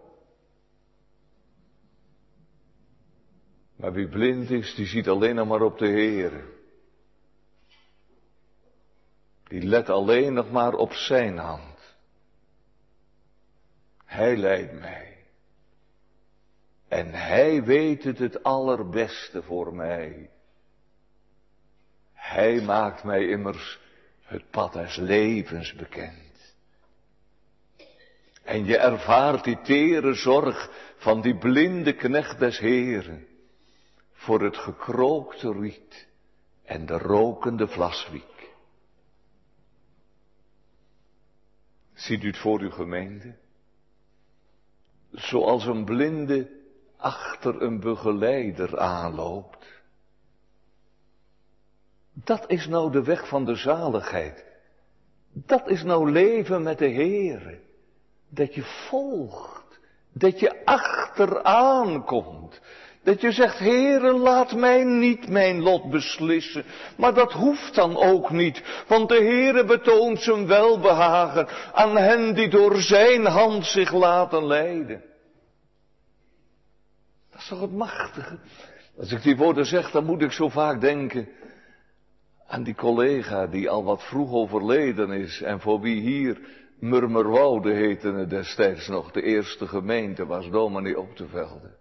[3.77, 6.59] Maar wie blind is, die ziet alleen nog maar op de Heer.
[9.51, 11.97] Die let alleen nog maar op zijn hand.
[14.05, 15.17] Hij leidt mij.
[16.89, 20.31] En hij weet het het allerbeste voor mij.
[22.13, 23.79] Hij maakt mij immers
[24.23, 26.55] het pad des levens bekend.
[28.43, 33.27] En je ervaart die tere zorg van die blinde knecht des Heren
[34.13, 36.07] voor het gekrookte riet
[36.65, 38.30] en de rokende vlaswiek.
[42.01, 43.35] Ziet u het voor uw gemeente?
[45.11, 46.51] Zoals een blinde
[46.97, 49.83] achter een begeleider aanloopt.
[52.13, 54.45] Dat is nou de weg van de zaligheid.
[55.33, 57.61] Dat is nou leven met de Heere.
[58.29, 59.81] Dat je volgt.
[60.13, 62.61] Dat je achteraan komt.
[63.03, 66.65] Dat je zegt, Heere, laat mij niet mijn lot beslissen.
[66.97, 72.49] Maar dat hoeft dan ook niet, want de Heere betoont zijn welbehagen aan hen die
[72.49, 75.03] door zijn hand zich laten leiden.
[77.31, 78.39] Dat is toch het machtige?
[78.99, 81.29] Als ik die woorden zeg, dan moet ik zo vaak denken
[82.47, 86.41] aan die collega die al wat vroeg overleden is en voor wie hier
[86.79, 91.80] Murmerwoude heette het destijds nog, de eerste gemeente was dominee op te velden.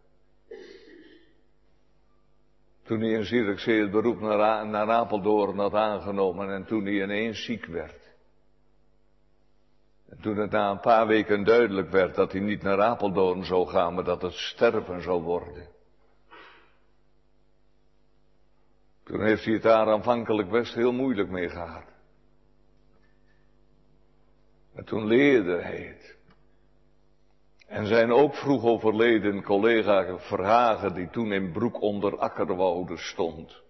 [2.90, 7.44] Toen hij in Zierikzee het beroep naar, naar Apeldoorn had aangenomen en toen hij ineens
[7.44, 8.12] ziek werd.
[10.10, 13.68] En toen het na een paar weken duidelijk werd dat hij niet naar Apeldoorn zou
[13.68, 15.68] gaan, maar dat het sterven zou worden.
[19.04, 21.86] Toen heeft hij het daar aanvankelijk best heel moeilijk mee gehad.
[24.74, 26.19] Maar toen leerde hij het.
[27.70, 33.62] En zijn ook vroeg overleden collega Verhagen, die toen in Broek onder Akkerwoude stond.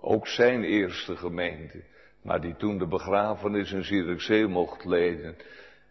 [0.00, 1.84] Ook zijn eerste gemeente
[2.26, 5.36] maar die toen de begrafenis in Zierikzee mocht leiden,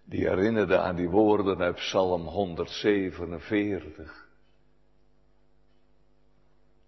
[0.04, 4.28] die herinnerde aan die woorden uit Psalm 147.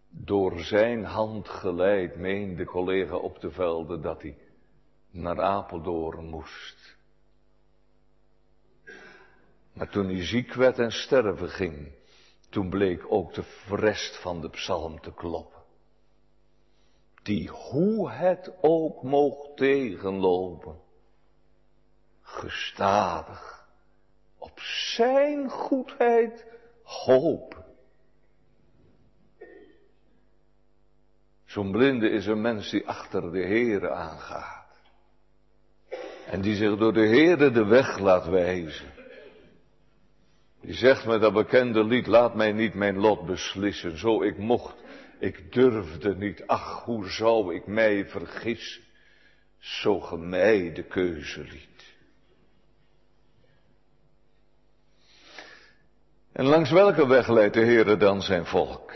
[0.09, 4.37] Door zijn hand geleid meende collega op de velden dat hij
[5.11, 6.96] naar Apeldoorn moest.
[9.77, 11.91] Maar toen hij ziek werd en sterven ging,
[12.49, 15.57] toen bleek ook de rest van de psalm te kloppen
[17.27, 20.79] die hoe het ook moogt tegenlopen,
[22.21, 23.67] gestadig
[24.37, 26.45] op zijn goedheid
[26.83, 27.65] hopen.
[31.45, 34.81] Zo'n blinde is een mens die achter de Heere aangaat.
[36.25, 38.96] En die zich door de Heere de weg laat wijzen.
[40.61, 44.75] Die zegt met dat bekende lied, laat mij niet mijn lot beslissen, zo ik mocht
[45.19, 48.83] ik durfde niet, ach, hoe zou ik mij vergissen,
[49.59, 51.95] zo ge mij de keuze liet.
[56.33, 58.91] En langs welke weg leidt de Heere dan zijn volk?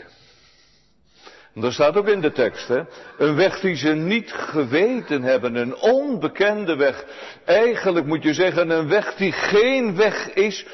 [1.54, 2.82] Er staat ook in de tekst, hè,
[3.18, 7.04] een weg die ze niet geweten hebben, een onbekende weg.
[7.44, 10.66] Eigenlijk moet je zeggen, een weg die geen weg is.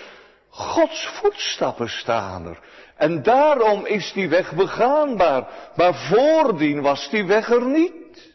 [0.59, 2.59] Gods voetstappen staan er.
[2.97, 5.71] En daarom is die weg begaanbaar.
[5.75, 8.33] Maar voordien was die weg er niet.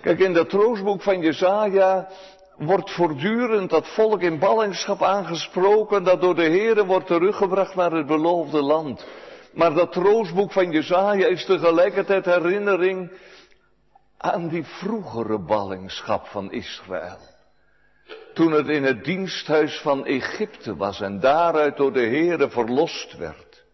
[0.00, 2.08] Kijk, in dat troostboek van Jezaja
[2.56, 8.06] wordt voortdurend dat volk in ballingschap aangesproken, dat door de Heeren wordt teruggebracht naar het
[8.06, 9.06] beloofde land.
[9.52, 13.12] Maar dat troostboek van Jezaja is tegelijkertijd herinnering
[14.18, 17.31] aan die vroegere ballingschap van Israël
[18.34, 23.64] toen het in het diensthuis van Egypte was en daaruit door de Heere verlost werd.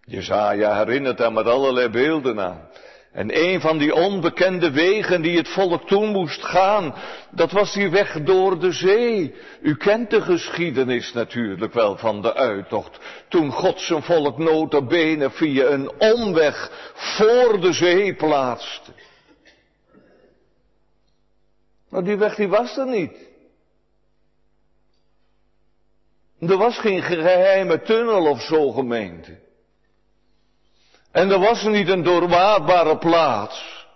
[0.00, 2.68] Jezaja herinnert daar met allerlei beelden aan.
[3.12, 6.94] En een van die onbekende wegen die het volk toen moest gaan,
[7.30, 9.34] dat was die weg door de zee.
[9.62, 12.98] U kent de geschiedenis natuurlijk wel van de uittocht.
[13.28, 18.92] Toen God zijn volk notabene via een omweg voor de zee plaatste.
[21.90, 23.28] Maar die weg die was er niet.
[26.40, 29.38] Er was geen geheime tunnel of zo gemeente.
[31.12, 33.88] En er was niet een doorwaadbare plaats.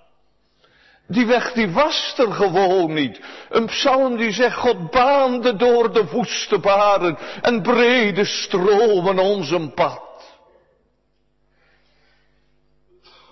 [1.07, 3.21] Die weg die was er gewoon niet.
[3.51, 9.75] Een psalm die zegt, God baande door de woeste baren en brede stromen ons een
[9.75, 10.03] pad.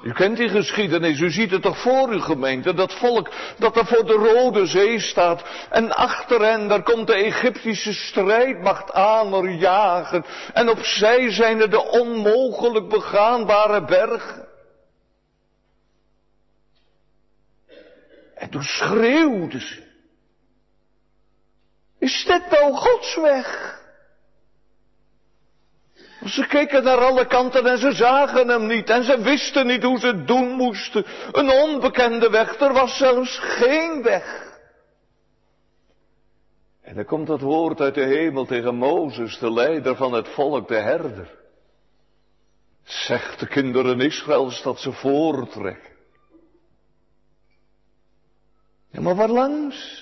[0.03, 3.87] U kent die geschiedenis, u ziet het toch voor uw gemeente, dat volk dat er
[3.87, 5.43] voor de Rode Zee staat.
[5.71, 10.25] En achter hen, daar komt de Egyptische strijdmacht aan jagen.
[10.53, 14.49] En opzij zijn er de onmogelijk begaanbare bergen.
[18.35, 19.83] En toen schreeuwden ze.
[21.99, 23.81] Is dit nou Gods weg?
[26.25, 29.99] Ze keken naar alle kanten en ze zagen hem niet en ze wisten niet hoe
[29.99, 31.05] ze het doen moesten.
[31.33, 34.51] Een onbekende weg, er was zelfs geen weg.
[36.83, 40.69] En dan komt dat woord uit de hemel tegen Mozes, de leider van het volk,
[40.69, 41.41] de herder.
[42.85, 45.93] Zegt de kinderen Israëls dat ze voortrekken.
[48.91, 50.02] Ja, maar waar langs?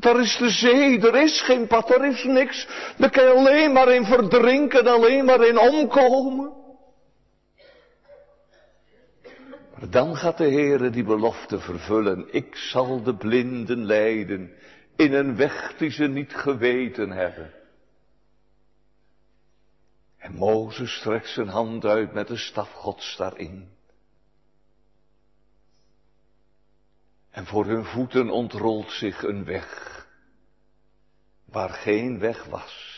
[0.00, 2.68] Daar is de zee, er is geen pad, er is niks.
[2.96, 6.52] Daar kan je alleen maar in verdrinken, alleen maar in omkomen.
[9.78, 12.28] Maar dan gaat de Heere die belofte vervullen.
[12.30, 14.52] Ik zal de blinden leiden
[14.96, 17.52] in een weg die ze niet geweten hebben.
[20.18, 23.77] En Mozes strekt zijn hand uit met de staf Gods daarin.
[27.30, 29.86] En voor hun voeten ontrolt zich een weg
[31.44, 32.96] waar geen weg was.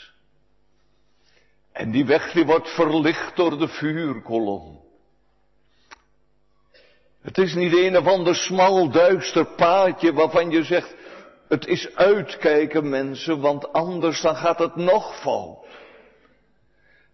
[1.72, 4.80] En die weg die wordt verlicht door de vuurkolom.
[7.22, 10.94] Het is niet een of ander smal duister paadje waarvan je zegt,
[11.48, 15.66] het is uitkijken mensen, want anders dan gaat het nog fout.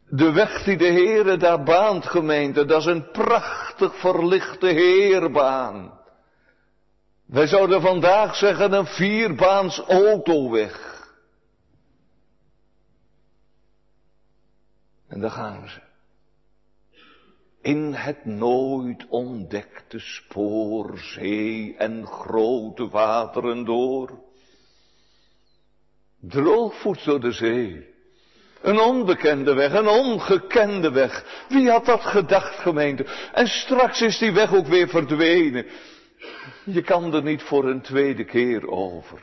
[0.08, 6.00] De weg die de Heere daar baant gemeente, dat is een prachtig verlichte heerbaan.
[7.26, 11.04] Wij zouden vandaag zeggen een vierbaans autoweg.
[15.08, 15.80] En daar gaan ze.
[17.62, 24.20] In het nooit ontdekte spoor, zee en grote wateren door.
[26.20, 27.94] Droogvoets door de zee.
[28.62, 31.44] Een onbekende weg, een ongekende weg.
[31.48, 33.06] Wie had dat gedacht, gemeente?
[33.32, 35.66] En straks is die weg ook weer verdwenen.
[36.64, 39.22] Je kan er niet voor een tweede keer over.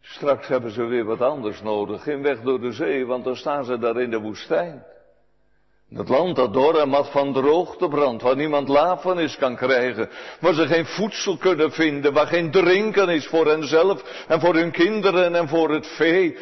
[0.00, 2.02] Straks hebben ze weer wat anders nodig.
[2.02, 4.84] Geen weg door de zee, want dan staan ze daar in de woestijn.
[5.88, 10.08] Het land dat door en mat van droogte brandt, waar niemand lafenis kan krijgen,
[10.40, 14.70] waar ze geen voedsel kunnen vinden, waar geen drinken is voor henzelf en voor hun
[14.70, 16.36] kinderen en voor het vee.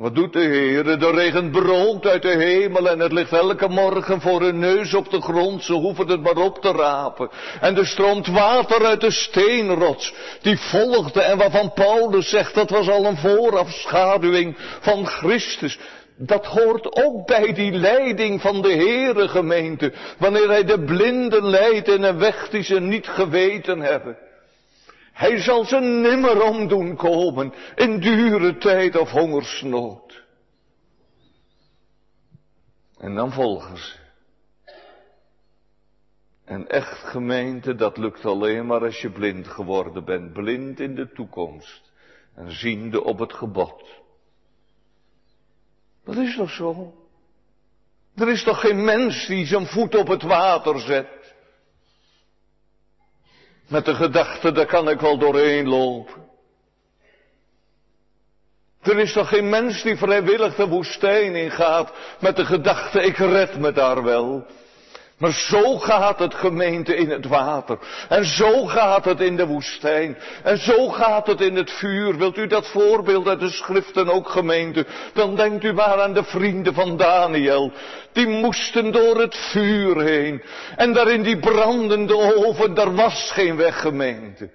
[0.00, 0.88] Wat doet de Heer?
[0.88, 5.10] Er regent brood uit de hemel en het ligt elke morgen voor hun neus op
[5.10, 5.62] de grond.
[5.62, 7.30] Ze hoeven het maar op te rapen.
[7.60, 12.88] En er stroomt water uit de steenrots die volgde en waarvan Paulus zegt dat was
[12.88, 15.78] al een voorafschaduwing van Christus.
[16.16, 19.92] Dat hoort ook bij die leiding van de Heere gemeente.
[20.18, 24.16] Wanneer hij de blinden leidt in een weg die ze niet geweten hebben.
[25.20, 30.24] Hij zal ze nimmer omdoen komen in dure tijd of hongersnood.
[32.98, 33.96] En dan volgen ze.
[36.44, 40.32] En echt gemeente, dat lukt alleen maar als je blind geworden bent.
[40.32, 41.92] Blind in de toekomst.
[42.34, 44.00] En ziende op het gebod.
[46.04, 46.94] Dat is toch zo?
[48.14, 51.19] Er is toch geen mens die zijn voet op het water zet.
[53.70, 56.28] Met de gedachte, daar kan ik wel doorheen lopen.
[58.82, 63.58] Er is toch geen mens die vrijwillig de woestijn ingaat met de gedachte, ik red
[63.58, 64.46] me daar wel.
[65.20, 67.78] Maar zo gaat het gemeente in het water.
[68.08, 70.18] En zo gaat het in de woestijn.
[70.42, 72.16] En zo gaat het in het vuur.
[72.16, 74.86] Wilt u dat voorbeeld uit de schriften ook gemeente?
[75.12, 77.72] Dan denkt u maar aan de vrienden van Daniel.
[78.12, 80.42] Die moesten door het vuur heen.
[80.76, 84.50] En daar in die brandende oven, daar was geen weg gemeente.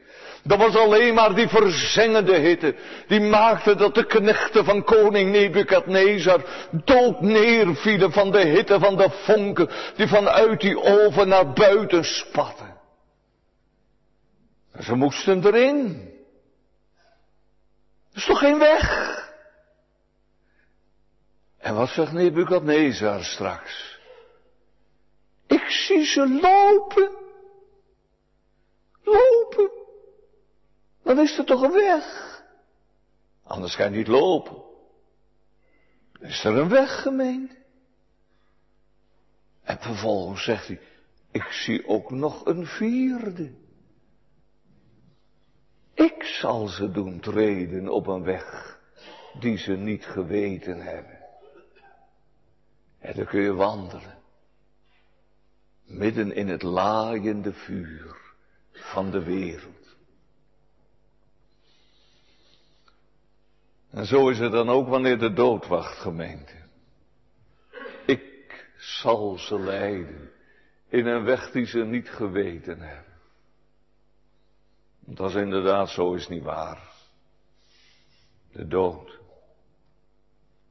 [0.48, 2.76] Dat was alleen maar die verzengende hitte.
[3.08, 9.10] Die maakte dat de knechten van koning Nebukadnezar dood neervielen van de hitte van de
[9.10, 12.78] vonken die vanuit die oven naar buiten spatten.
[14.80, 16.14] Ze moesten erin.
[18.12, 19.14] Er is toch geen weg?
[21.58, 24.00] En wat zegt Nebukadnezar straks?
[25.48, 27.12] Ik zie ze lopen.
[29.04, 29.84] Lopen.
[31.06, 32.43] Dan is er toch een weg.
[33.43, 34.64] Anders kan je niet lopen.
[36.20, 37.56] Is er een weg, gemeente?
[39.64, 40.80] En vervolgens zegt hij,
[41.32, 43.53] ik zie ook nog een vierde.
[45.93, 48.80] Ik zal ze doen treden op een weg
[49.39, 51.20] die ze niet geweten hebben.
[52.99, 54.18] En dan kun je wandelen.
[55.84, 58.18] Midden in het laaiende vuur
[58.72, 59.85] van de wereld.
[63.96, 66.54] En zo is het dan ook wanneer de dood wacht, gemeente.
[68.06, 70.32] Ik zal ze leiden
[70.89, 73.14] in een weg die ze niet geweten hebben.
[75.00, 76.93] Dat is inderdaad zo, is niet waar.
[78.52, 79.20] De dood.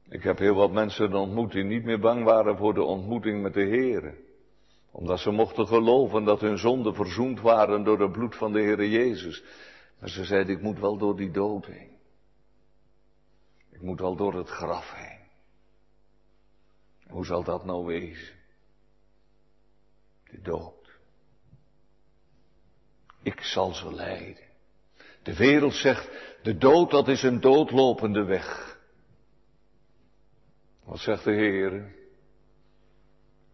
[0.09, 3.53] Ik heb heel wat mensen ontmoet die niet meer bang waren voor de ontmoeting met
[3.53, 4.17] de Heer.
[4.91, 8.85] Omdat ze mochten geloven dat hun zonden verzoend waren door het bloed van de Heer
[8.85, 9.43] Jezus.
[9.99, 11.94] Maar ze zeiden, ik moet wel door die dood heen.
[13.75, 15.19] Ik moet wel door het graf heen.
[17.07, 18.35] Hoe zal dat nou wezen?
[20.23, 20.99] De dood.
[23.21, 24.43] Ik zal ze leiden.
[25.23, 26.09] De wereld zegt,
[26.43, 28.79] de dood dat is een doodlopende weg.
[30.83, 31.95] Wat zegt de Heer?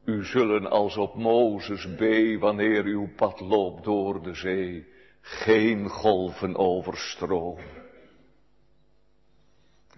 [0.05, 2.01] U zullen als op Mozes B,
[2.39, 4.87] wanneer uw pad loopt door de zee,
[5.21, 7.89] geen golven overstromen.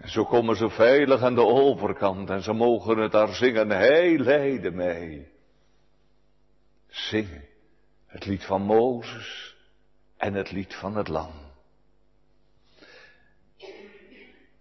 [0.02, 4.70] Zo komen ze veilig aan de overkant en ze mogen het daar zingen, Hij leidde
[4.70, 5.28] mij.
[6.88, 7.44] Zingen
[8.06, 9.56] het lied van Mozes
[10.16, 11.32] en het lied van het lam.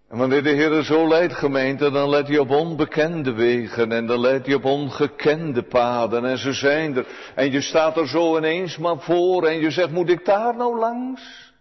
[0.09, 4.19] En wanneer de Heer zo leidt gemeente, dan leidt hij op onbekende wegen en dan
[4.19, 7.07] leidt hij op ongekende paden en ze zijn er.
[7.36, 10.79] En je staat er zo ineens maar voor en je zegt, moet ik daar nou
[10.79, 11.53] langs?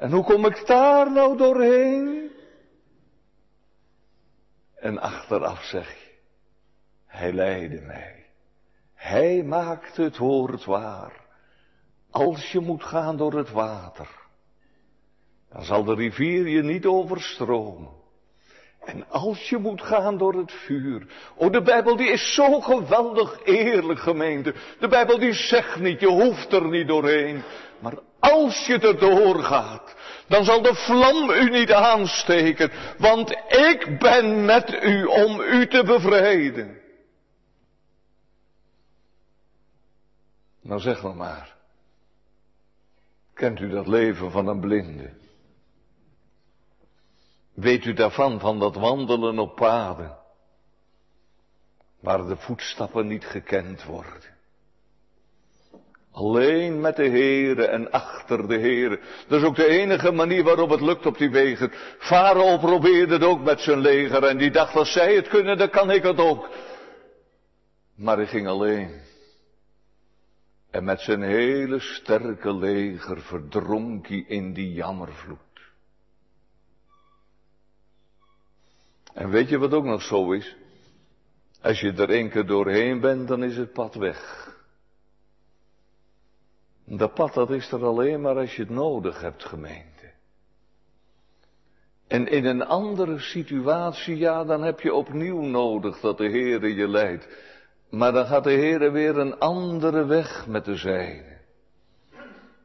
[0.00, 2.30] En hoe kom ik daar nou doorheen?
[4.74, 6.14] En achteraf zeg je,
[7.06, 8.26] hij leidde mij.
[8.94, 11.12] Hij maakt het woord waar.
[12.10, 14.20] Als je moet gaan door het water
[15.52, 17.98] dan zal de rivier je niet overstromen.
[18.84, 21.06] En als je moet gaan door het vuur.
[21.36, 24.54] Oh, de Bijbel die is zo geweldig eerlijk gemeente.
[24.78, 27.42] De Bijbel die zegt niet, je hoeft er niet doorheen.
[27.78, 29.94] Maar als je er doorgaat,
[30.28, 32.70] dan zal de vlam u niet aansteken.
[32.98, 36.80] Want ik ben met u om u te bevrijden.
[40.60, 41.56] Nou zeg nog maar.
[43.34, 45.10] Kent u dat leven van een blinde?
[47.52, 50.18] Weet u daarvan, van dat wandelen op paden,
[52.00, 54.38] waar de voetstappen niet gekend worden.
[56.12, 59.00] Alleen met de Heere en achter de Heere.
[59.28, 61.72] Dat is ook de enige manier waarop het lukt op die wegen.
[61.98, 65.70] Farao probeerde het ook met zijn leger en die dacht als zij het kunnen, dan
[65.70, 66.48] kan ik het ook.
[67.94, 69.00] Maar hij ging alleen.
[70.70, 75.38] En met zijn hele sterke leger verdronk hij in die jammervloed.
[79.14, 80.56] En weet je wat ook nog zo is?
[81.60, 84.48] Als je er één keer doorheen bent, dan is het pad weg.
[86.96, 90.10] Dat pad dat is er alleen maar als je het nodig hebt, gemeente.
[92.06, 96.88] En in een andere situatie, ja, dan heb je opnieuw nodig dat de Heere je
[96.88, 97.28] leidt.
[97.90, 101.38] Maar dan gaat de Heere weer een andere weg met de zijne.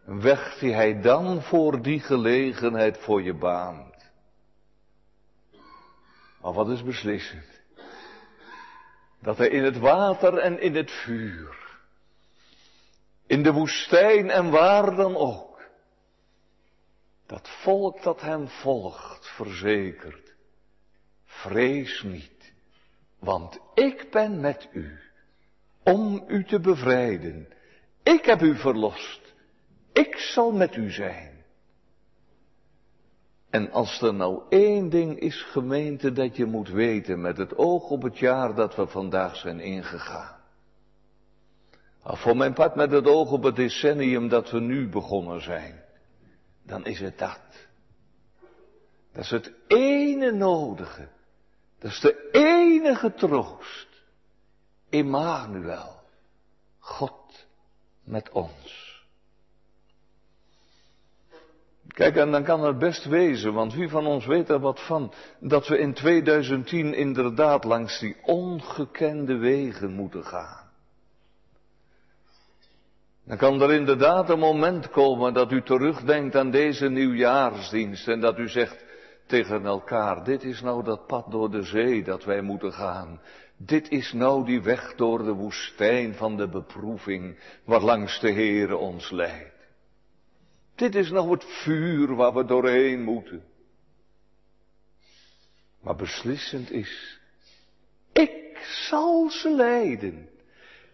[0.06, 4.12] Een weg die hij dan voor die gelegenheid voor je baant.
[6.42, 7.62] Maar wat is beslissend?
[9.22, 11.65] Dat hij in het water en in het vuur,
[13.36, 15.70] in de woestijn en waar dan ook,
[17.26, 20.36] dat volk dat hem volgt verzekert,
[21.26, 22.54] vrees niet,
[23.20, 25.00] want ik ben met u
[25.84, 27.48] om u te bevrijden.
[28.04, 29.34] Ik heb u verlost.
[29.94, 31.44] Ik zal met u zijn.
[33.50, 37.90] En als er nou één ding is, gemeente, dat je moet weten met het oog
[37.90, 40.45] op het jaar dat we vandaag zijn ingegaan.
[42.08, 45.84] Voor mijn part met het oog op het decennium dat we nu begonnen zijn.
[46.64, 47.68] dan is het dat.
[49.14, 51.08] Dat is het ene nodige.
[51.80, 53.88] Dat is de enige troost.
[54.90, 56.00] Immanuel.
[56.80, 57.46] God
[58.04, 58.84] met ons.
[61.88, 65.14] Kijk, en dan kan het best wezen, want wie van ons weet er wat van,
[65.40, 70.65] dat we in 2010 inderdaad langs die ongekende wegen moeten gaan.
[73.26, 78.40] Dan kan er inderdaad een moment komen dat u terugdenkt aan deze nieuwjaarsdienst en dat
[78.40, 78.84] u zegt
[79.26, 83.22] tegen elkaar, dit is nou dat pad door de zee dat wij moeten gaan.
[83.58, 89.12] Dit is nou die weg door de woestijn van de beproeving waarlangs de Heere ons
[89.12, 89.54] leidt.
[90.76, 93.44] Dit is nou het vuur waar we doorheen moeten.
[95.82, 97.20] Maar beslissend is,
[98.14, 98.58] ik
[98.88, 100.30] zal ze leiden.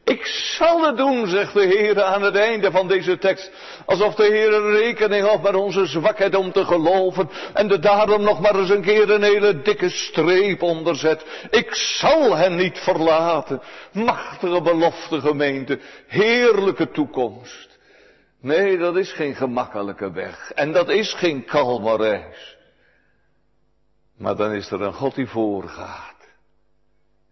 [0.03, 3.51] Ik zal het doen, zegt de Heer aan het einde van deze tekst.
[3.85, 7.29] Alsof de Heer rekening houdt met onze zwakheid om te geloven.
[7.53, 11.47] En er daarom nog maar eens een keer een hele dikke streep onderzet.
[11.49, 13.61] Ik zal hen niet verlaten.
[13.91, 15.79] Machtige belofte gemeente.
[16.07, 17.79] Heerlijke toekomst.
[18.41, 20.51] Nee, dat is geen gemakkelijke weg.
[20.51, 22.57] En dat is geen kalme reis.
[24.17, 26.15] Maar dan is er een God die voorgaat.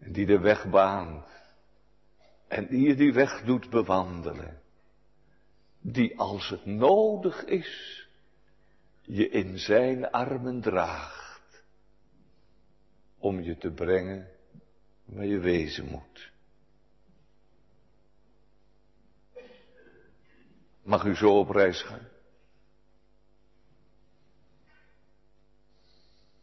[0.02, 1.39] En die de weg baant.
[2.50, 4.62] En die je die weg doet bewandelen.
[5.82, 8.08] Die als het nodig is,
[9.02, 11.64] je in zijn armen draagt.
[13.18, 14.28] Om je te brengen
[15.06, 16.32] waar je wezen moet.
[20.82, 22.08] Mag u zo op reis gaan?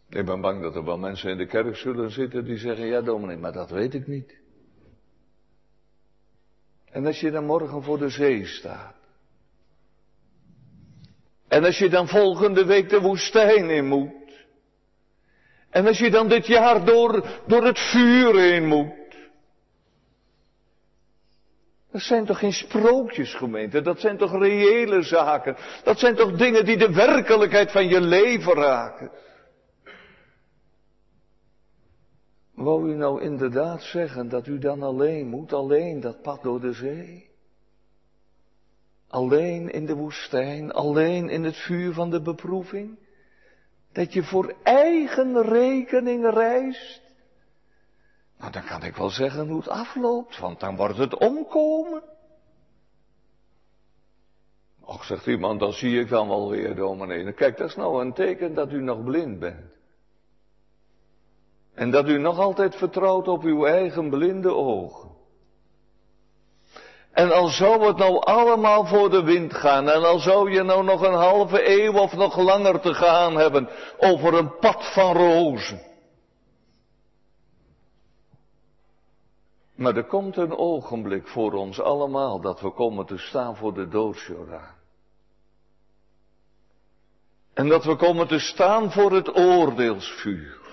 [0.09, 3.01] Ik ben bang dat er wel mensen in de kerk zullen zitten die zeggen, ja
[3.01, 4.45] dominee, maar dat weet ik niet.
[6.97, 8.95] En als je dan morgen voor de zee staat.
[11.49, 14.47] En als je dan volgende week de woestijn in moet.
[15.71, 19.17] En als je dan dit jaar door, door het vuur heen moet.
[21.93, 23.81] Dat zijn toch geen sprookjes, gemeente?
[23.81, 25.57] Dat zijn toch reële zaken?
[25.85, 29.11] Dat zijn toch dingen die de werkelijkheid van je leven raken?
[32.57, 36.73] Wou u nou inderdaad zeggen dat u dan alleen moet, alleen dat pad door de
[36.73, 37.31] zee?
[39.09, 42.99] Alleen in de woestijn, alleen in het vuur van de beproeving?
[43.93, 47.03] Dat je voor eigen rekening reist?
[48.39, 52.03] Nou, dan kan ik wel zeggen hoe het afloopt, want dan wordt het omkomen.
[54.81, 57.33] Och, zegt iemand, dan zie ik dan wel weer, dominee.
[57.33, 59.76] Kijk, dat is nou een teken dat u nog blind bent.
[61.77, 65.11] En dat u nog altijd vertrouwt op uw eigen blinde ogen.
[67.13, 70.85] En al zou het nou allemaal voor de wind gaan, en al zou je nou
[70.85, 73.69] nog een halve eeuw of nog langer te gaan hebben
[73.99, 75.81] over een pad van rozen.
[79.75, 83.89] Maar er komt een ogenblik voor ons allemaal dat we komen te staan voor de
[83.89, 84.75] doodsjordaan.
[87.55, 90.66] En dat we komen te staan voor het oordeelsvuur.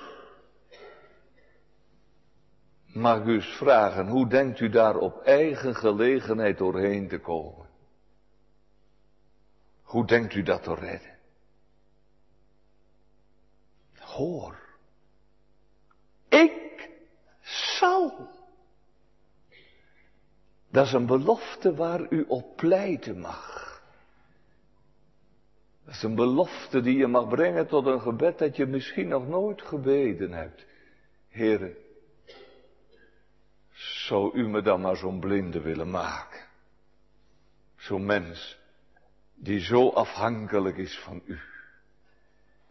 [2.93, 7.67] Mag u eens vragen, hoe denkt u daar op eigen gelegenheid doorheen te komen?
[9.81, 11.17] Hoe denkt u dat te redden?
[13.97, 14.59] Hoor.
[16.29, 16.89] Ik
[17.41, 18.29] zal.
[20.69, 23.81] Dat is een belofte waar u op pleiten mag.
[25.85, 29.27] Dat is een belofte die je mag brengen tot een gebed dat je misschien nog
[29.27, 30.65] nooit gebeden hebt.
[31.29, 31.75] Heren,
[34.05, 36.41] zou u me dan maar zo'n blinde willen maken?
[37.77, 38.57] Zo'n mens
[39.35, 41.39] die zo afhankelijk is van u.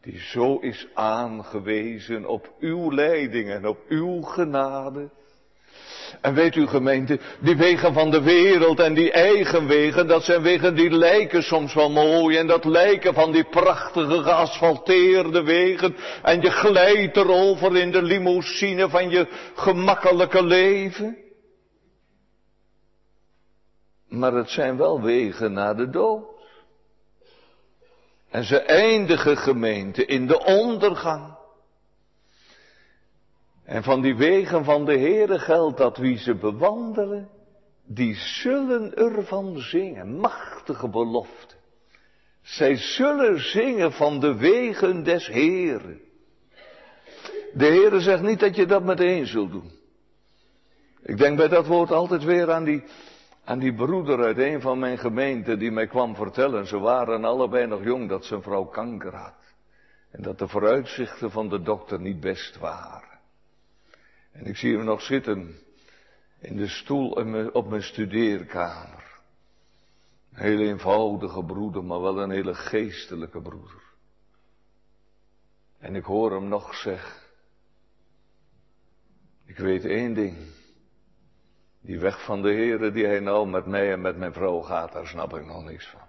[0.00, 5.10] Die zo is aangewezen op uw leiding en op uw genade.
[6.20, 10.42] En weet u gemeente, die wegen van de wereld en die eigen wegen, dat zijn
[10.42, 16.40] wegen die lijken soms wel mooi en dat lijken van die prachtige geasfalteerde wegen en
[16.40, 21.21] je glijdt erover in de limousine van je gemakkelijke leven.
[24.12, 26.24] Maar het zijn wel wegen naar de dood.
[28.30, 31.34] En ze eindigen gemeente in de ondergang.
[33.64, 37.28] En van die wegen van de Heere geldt dat wie ze bewandelen,
[37.86, 40.16] die zullen ervan zingen.
[40.16, 41.54] Machtige belofte.
[42.42, 46.00] Zij zullen zingen van de wegen des Heeren.
[47.54, 49.70] De Heere zegt niet dat je dat meteen zult doen.
[51.02, 52.84] Ik denk bij dat woord altijd weer aan die,
[53.44, 57.66] aan die broeder uit een van mijn gemeenten die mij kwam vertellen, ze waren allebei
[57.66, 59.54] nog jong, dat zijn vrouw kanker had.
[60.10, 63.18] En dat de vooruitzichten van de dokter niet best waren.
[64.32, 65.58] En ik zie hem nog zitten
[66.38, 67.10] in de stoel
[67.52, 69.20] op mijn studeerkamer.
[70.32, 73.82] Een heel eenvoudige broeder, maar wel een hele geestelijke broeder.
[75.78, 77.22] En ik hoor hem nog zeggen,
[79.44, 80.36] ik weet één ding.
[81.82, 84.92] Die weg van de Heere die hij nou met mij en met mijn vrouw gaat,
[84.92, 86.00] daar snap ik nog niks van.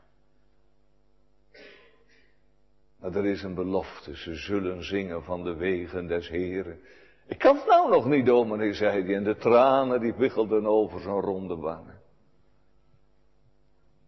[2.99, 6.79] Maar er is een belofte, ze zullen zingen van de wegen des Heren.
[7.27, 11.01] Ik kan het nou nog niet, dominee, zei hij, en de tranen die wiggelden over
[11.01, 12.01] zijn ronde wangen.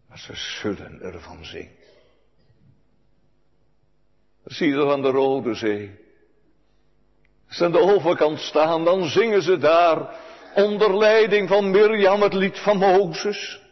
[0.07, 1.75] Maar ze zullen ervan zingen.
[4.43, 5.99] zie je aan de Rode Zee.
[7.47, 10.15] Als ze aan de overkant staan, dan zingen ze daar
[10.55, 13.63] onder leiding van Mirjam het lied van Mozes.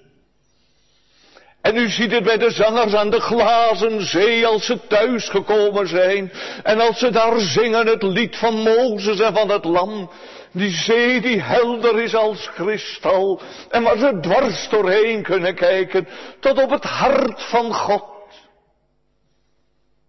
[1.63, 5.88] En u ziet het bij de zangers aan de glazen zee als ze thuis gekomen
[5.88, 6.31] zijn.
[6.63, 10.11] En als ze daar zingen het lied van Mozes en van het lam.
[10.51, 13.41] Die zee die helder is als kristal.
[13.69, 16.07] En waar ze dwars doorheen kunnen kijken
[16.39, 18.05] tot op het hart van God.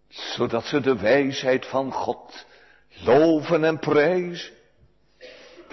[0.08, 2.46] Zodat ze de wijsheid van God
[3.04, 4.52] loven en prijzen.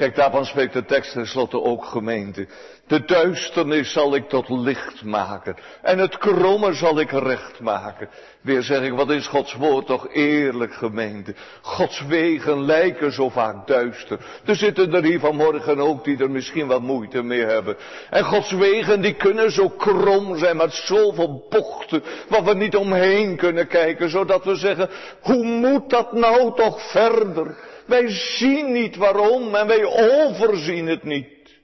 [0.02, 2.48] Kijk, daarvan spreekt de tekst tenslotte ook gemeente.
[2.88, 5.56] De duisternis zal ik tot licht maken.
[5.82, 8.10] En het kromme zal ik recht maken.
[8.42, 11.36] Weer zeg ik, wat is Gods woord toch eerlijk gemeente.
[11.62, 14.20] Gods wegen lijken zo vaak duister.
[14.46, 17.78] Er zitten er hier vanmorgen ook die er misschien wat moeite mee hebben.
[18.10, 22.04] En Gods wegen die kunnen zo krom zijn met zoveel bochten.
[22.30, 24.10] Waar we niet omheen kunnen kijken.
[24.10, 24.90] Zodat we zeggen,
[25.22, 27.70] hoe moet dat nou toch verder?
[27.92, 31.60] Wij zien niet waarom en wij overzien het niet.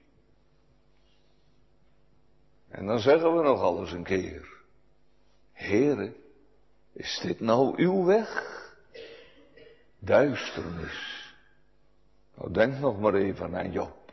[2.69, 4.47] En dan zeggen we nog alles een keer.
[5.53, 6.15] Heren,
[6.93, 8.45] is dit nou uw weg?
[9.99, 11.33] Duisternis.
[12.35, 14.11] Nou, denk nog maar even aan Job.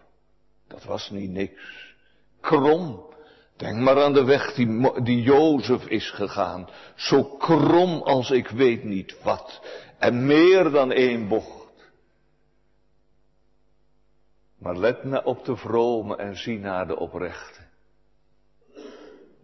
[0.69, 1.95] Dat was niet niks.
[2.41, 3.13] Krom.
[3.57, 6.69] Denk maar aan de weg die, die Jozef is gegaan.
[6.95, 9.61] Zo krom als ik weet niet wat.
[9.99, 11.64] En meer dan één bocht.
[14.65, 17.61] Maar let me op de vrome en zie naar de oprechte.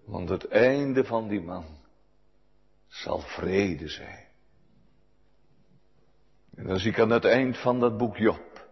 [0.05, 1.65] Want het einde van die man
[2.87, 4.27] zal vrede zijn.
[6.55, 8.69] En dan zie ik aan het eind van dat boek Job.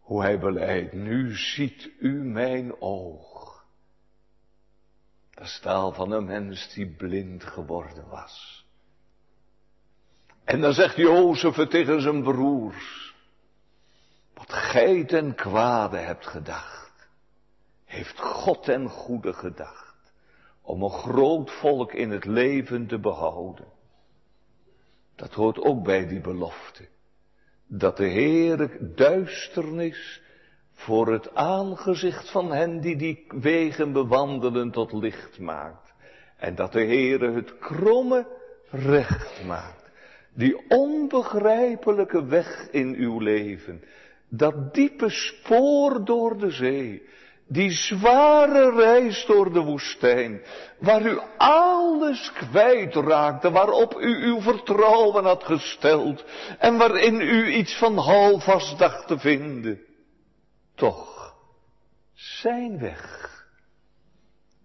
[0.00, 3.64] Hoe hij beleidt, nu ziet u mijn oog.
[5.30, 8.66] Dat is taal van een mens die blind geworden was.
[10.44, 13.03] En dan zegt Jozef tegen zijn broers.
[14.34, 17.08] Wat gij ten kwade hebt gedacht,
[17.84, 20.12] heeft God ten goede gedacht
[20.62, 23.66] om een groot volk in het leven te behouden.
[25.14, 26.88] Dat hoort ook bij die belofte.
[27.66, 30.22] Dat de Heere duisternis
[30.72, 35.92] voor het aangezicht van hen die die wegen bewandelen tot licht maakt.
[36.36, 38.26] En dat de Heere het kromme
[38.70, 39.90] recht maakt.
[40.34, 43.82] Die onbegrijpelijke weg in uw leven.
[44.36, 47.02] Dat diepe spoor door de zee
[47.46, 50.42] die zware reis door de woestijn,
[50.78, 56.24] waar u alles kwijtraakte, waarop u uw vertrouwen had gesteld
[56.58, 59.80] en waarin u iets van houvast dacht te vinden.
[60.74, 61.34] Toch,
[62.12, 63.30] zijn weg,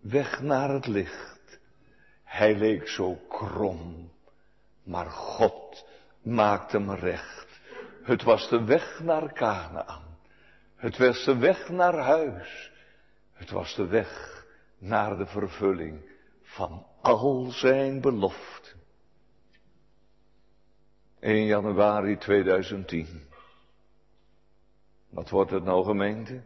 [0.01, 1.59] weg naar het licht,
[2.23, 4.11] hij leek zo krom,
[4.83, 5.85] maar God
[6.21, 7.48] maakte hem recht.
[8.03, 10.17] Het was de weg naar Canaan.
[10.75, 12.71] Het was de weg naar huis.
[13.33, 14.45] Het was de weg
[14.77, 16.09] naar de vervulling
[16.41, 18.79] van al zijn beloften.
[21.19, 23.27] 1 januari 2010.
[25.09, 26.43] Wat wordt het nou gemeente?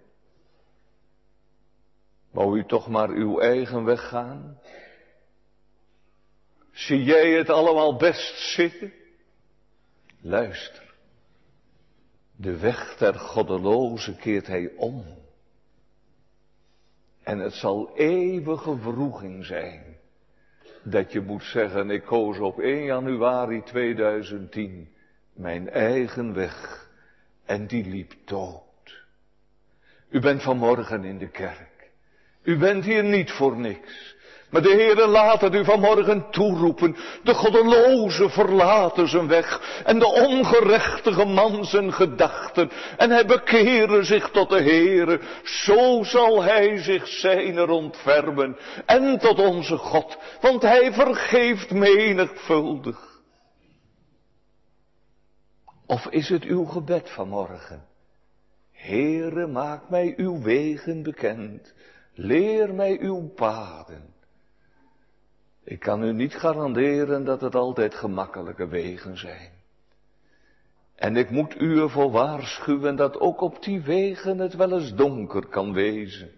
[2.31, 4.59] Wou u toch maar uw eigen weg gaan?
[6.71, 8.93] Zie jij het allemaal best zitten?
[10.21, 10.82] Luister.
[12.35, 15.05] De weg der goddeloze keert hij om.
[17.23, 19.97] En het zal eeuwige vroeging zijn.
[20.83, 24.89] Dat je moet zeggen, ik koos op 1 januari 2010
[25.33, 26.87] mijn eigen weg.
[27.45, 29.03] En die liep dood.
[30.09, 31.91] U bent vanmorgen in de kerk.
[32.41, 34.12] U bent hier niet voor niks.
[34.53, 36.95] Maar de Heere laat het u vanmorgen toeroepen.
[37.23, 39.81] De goddeloze verlaten zijn weg.
[39.85, 42.71] En de ongerechtige man zijn gedachten.
[42.97, 45.19] En hij bekeren zich tot de Heere.
[45.43, 48.57] Zo zal hij zich zijner ontfermen.
[48.85, 50.17] En tot onze God.
[50.41, 53.21] Want hij vergeeft menigvuldig.
[55.85, 57.85] Of is het uw gebed vanmorgen?
[58.71, 61.73] Heere, maak mij uw wegen bekend.
[62.13, 64.12] Leer mij uw paden.
[65.63, 69.51] Ik kan u niet garanderen dat het altijd gemakkelijke wegen zijn.
[70.95, 75.47] En ik moet u ervoor waarschuwen dat ook op die wegen het wel eens donker
[75.47, 76.31] kan wezen.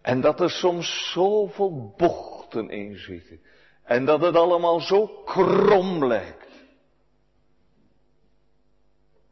[0.00, 3.40] En dat er soms zoveel bochten in zitten.
[3.82, 6.64] En dat het allemaal zo krom lijkt.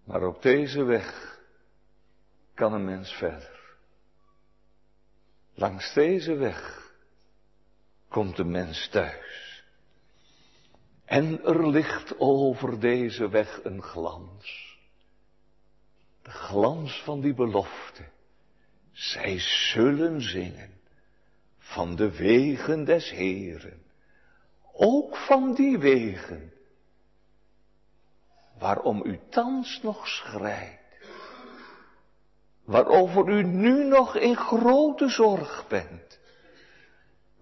[0.05, 1.39] Maar op deze weg
[2.55, 3.77] kan een mens verder.
[5.55, 6.84] Langs deze weg
[8.15, 9.65] komt de mens thuis.
[11.05, 14.79] En er ligt over deze weg een glans.
[16.23, 18.05] De glans van die belofte.
[18.93, 20.81] Zij zullen zingen
[21.59, 23.83] van de wegen des Heren.
[24.73, 26.53] Ook van die wegen
[28.59, 30.99] waarom u thans nog schrijdt.
[32.65, 36.14] Waarover u nu nog in grote zorg bent.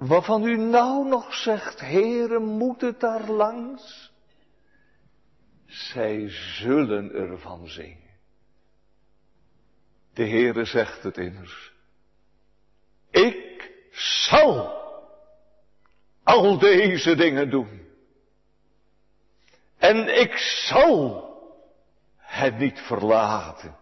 [0.06, 4.12] Waarvan u nou nog zegt, heren, moet het daar langs?
[5.66, 8.10] Zij zullen ervan zingen.
[10.14, 11.72] De Heere zegt het immers.
[13.10, 14.80] Ik zal
[16.22, 17.80] al deze dingen doen.
[19.78, 21.30] En ik zal
[22.16, 23.76] het niet verlaten.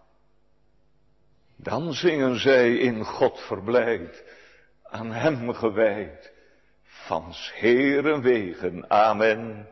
[1.57, 4.25] Dan zingen zij in God verblijd,
[4.91, 6.32] aan Hem gewijd,
[6.82, 8.91] van Heeren wegen.
[8.91, 9.59] Amen.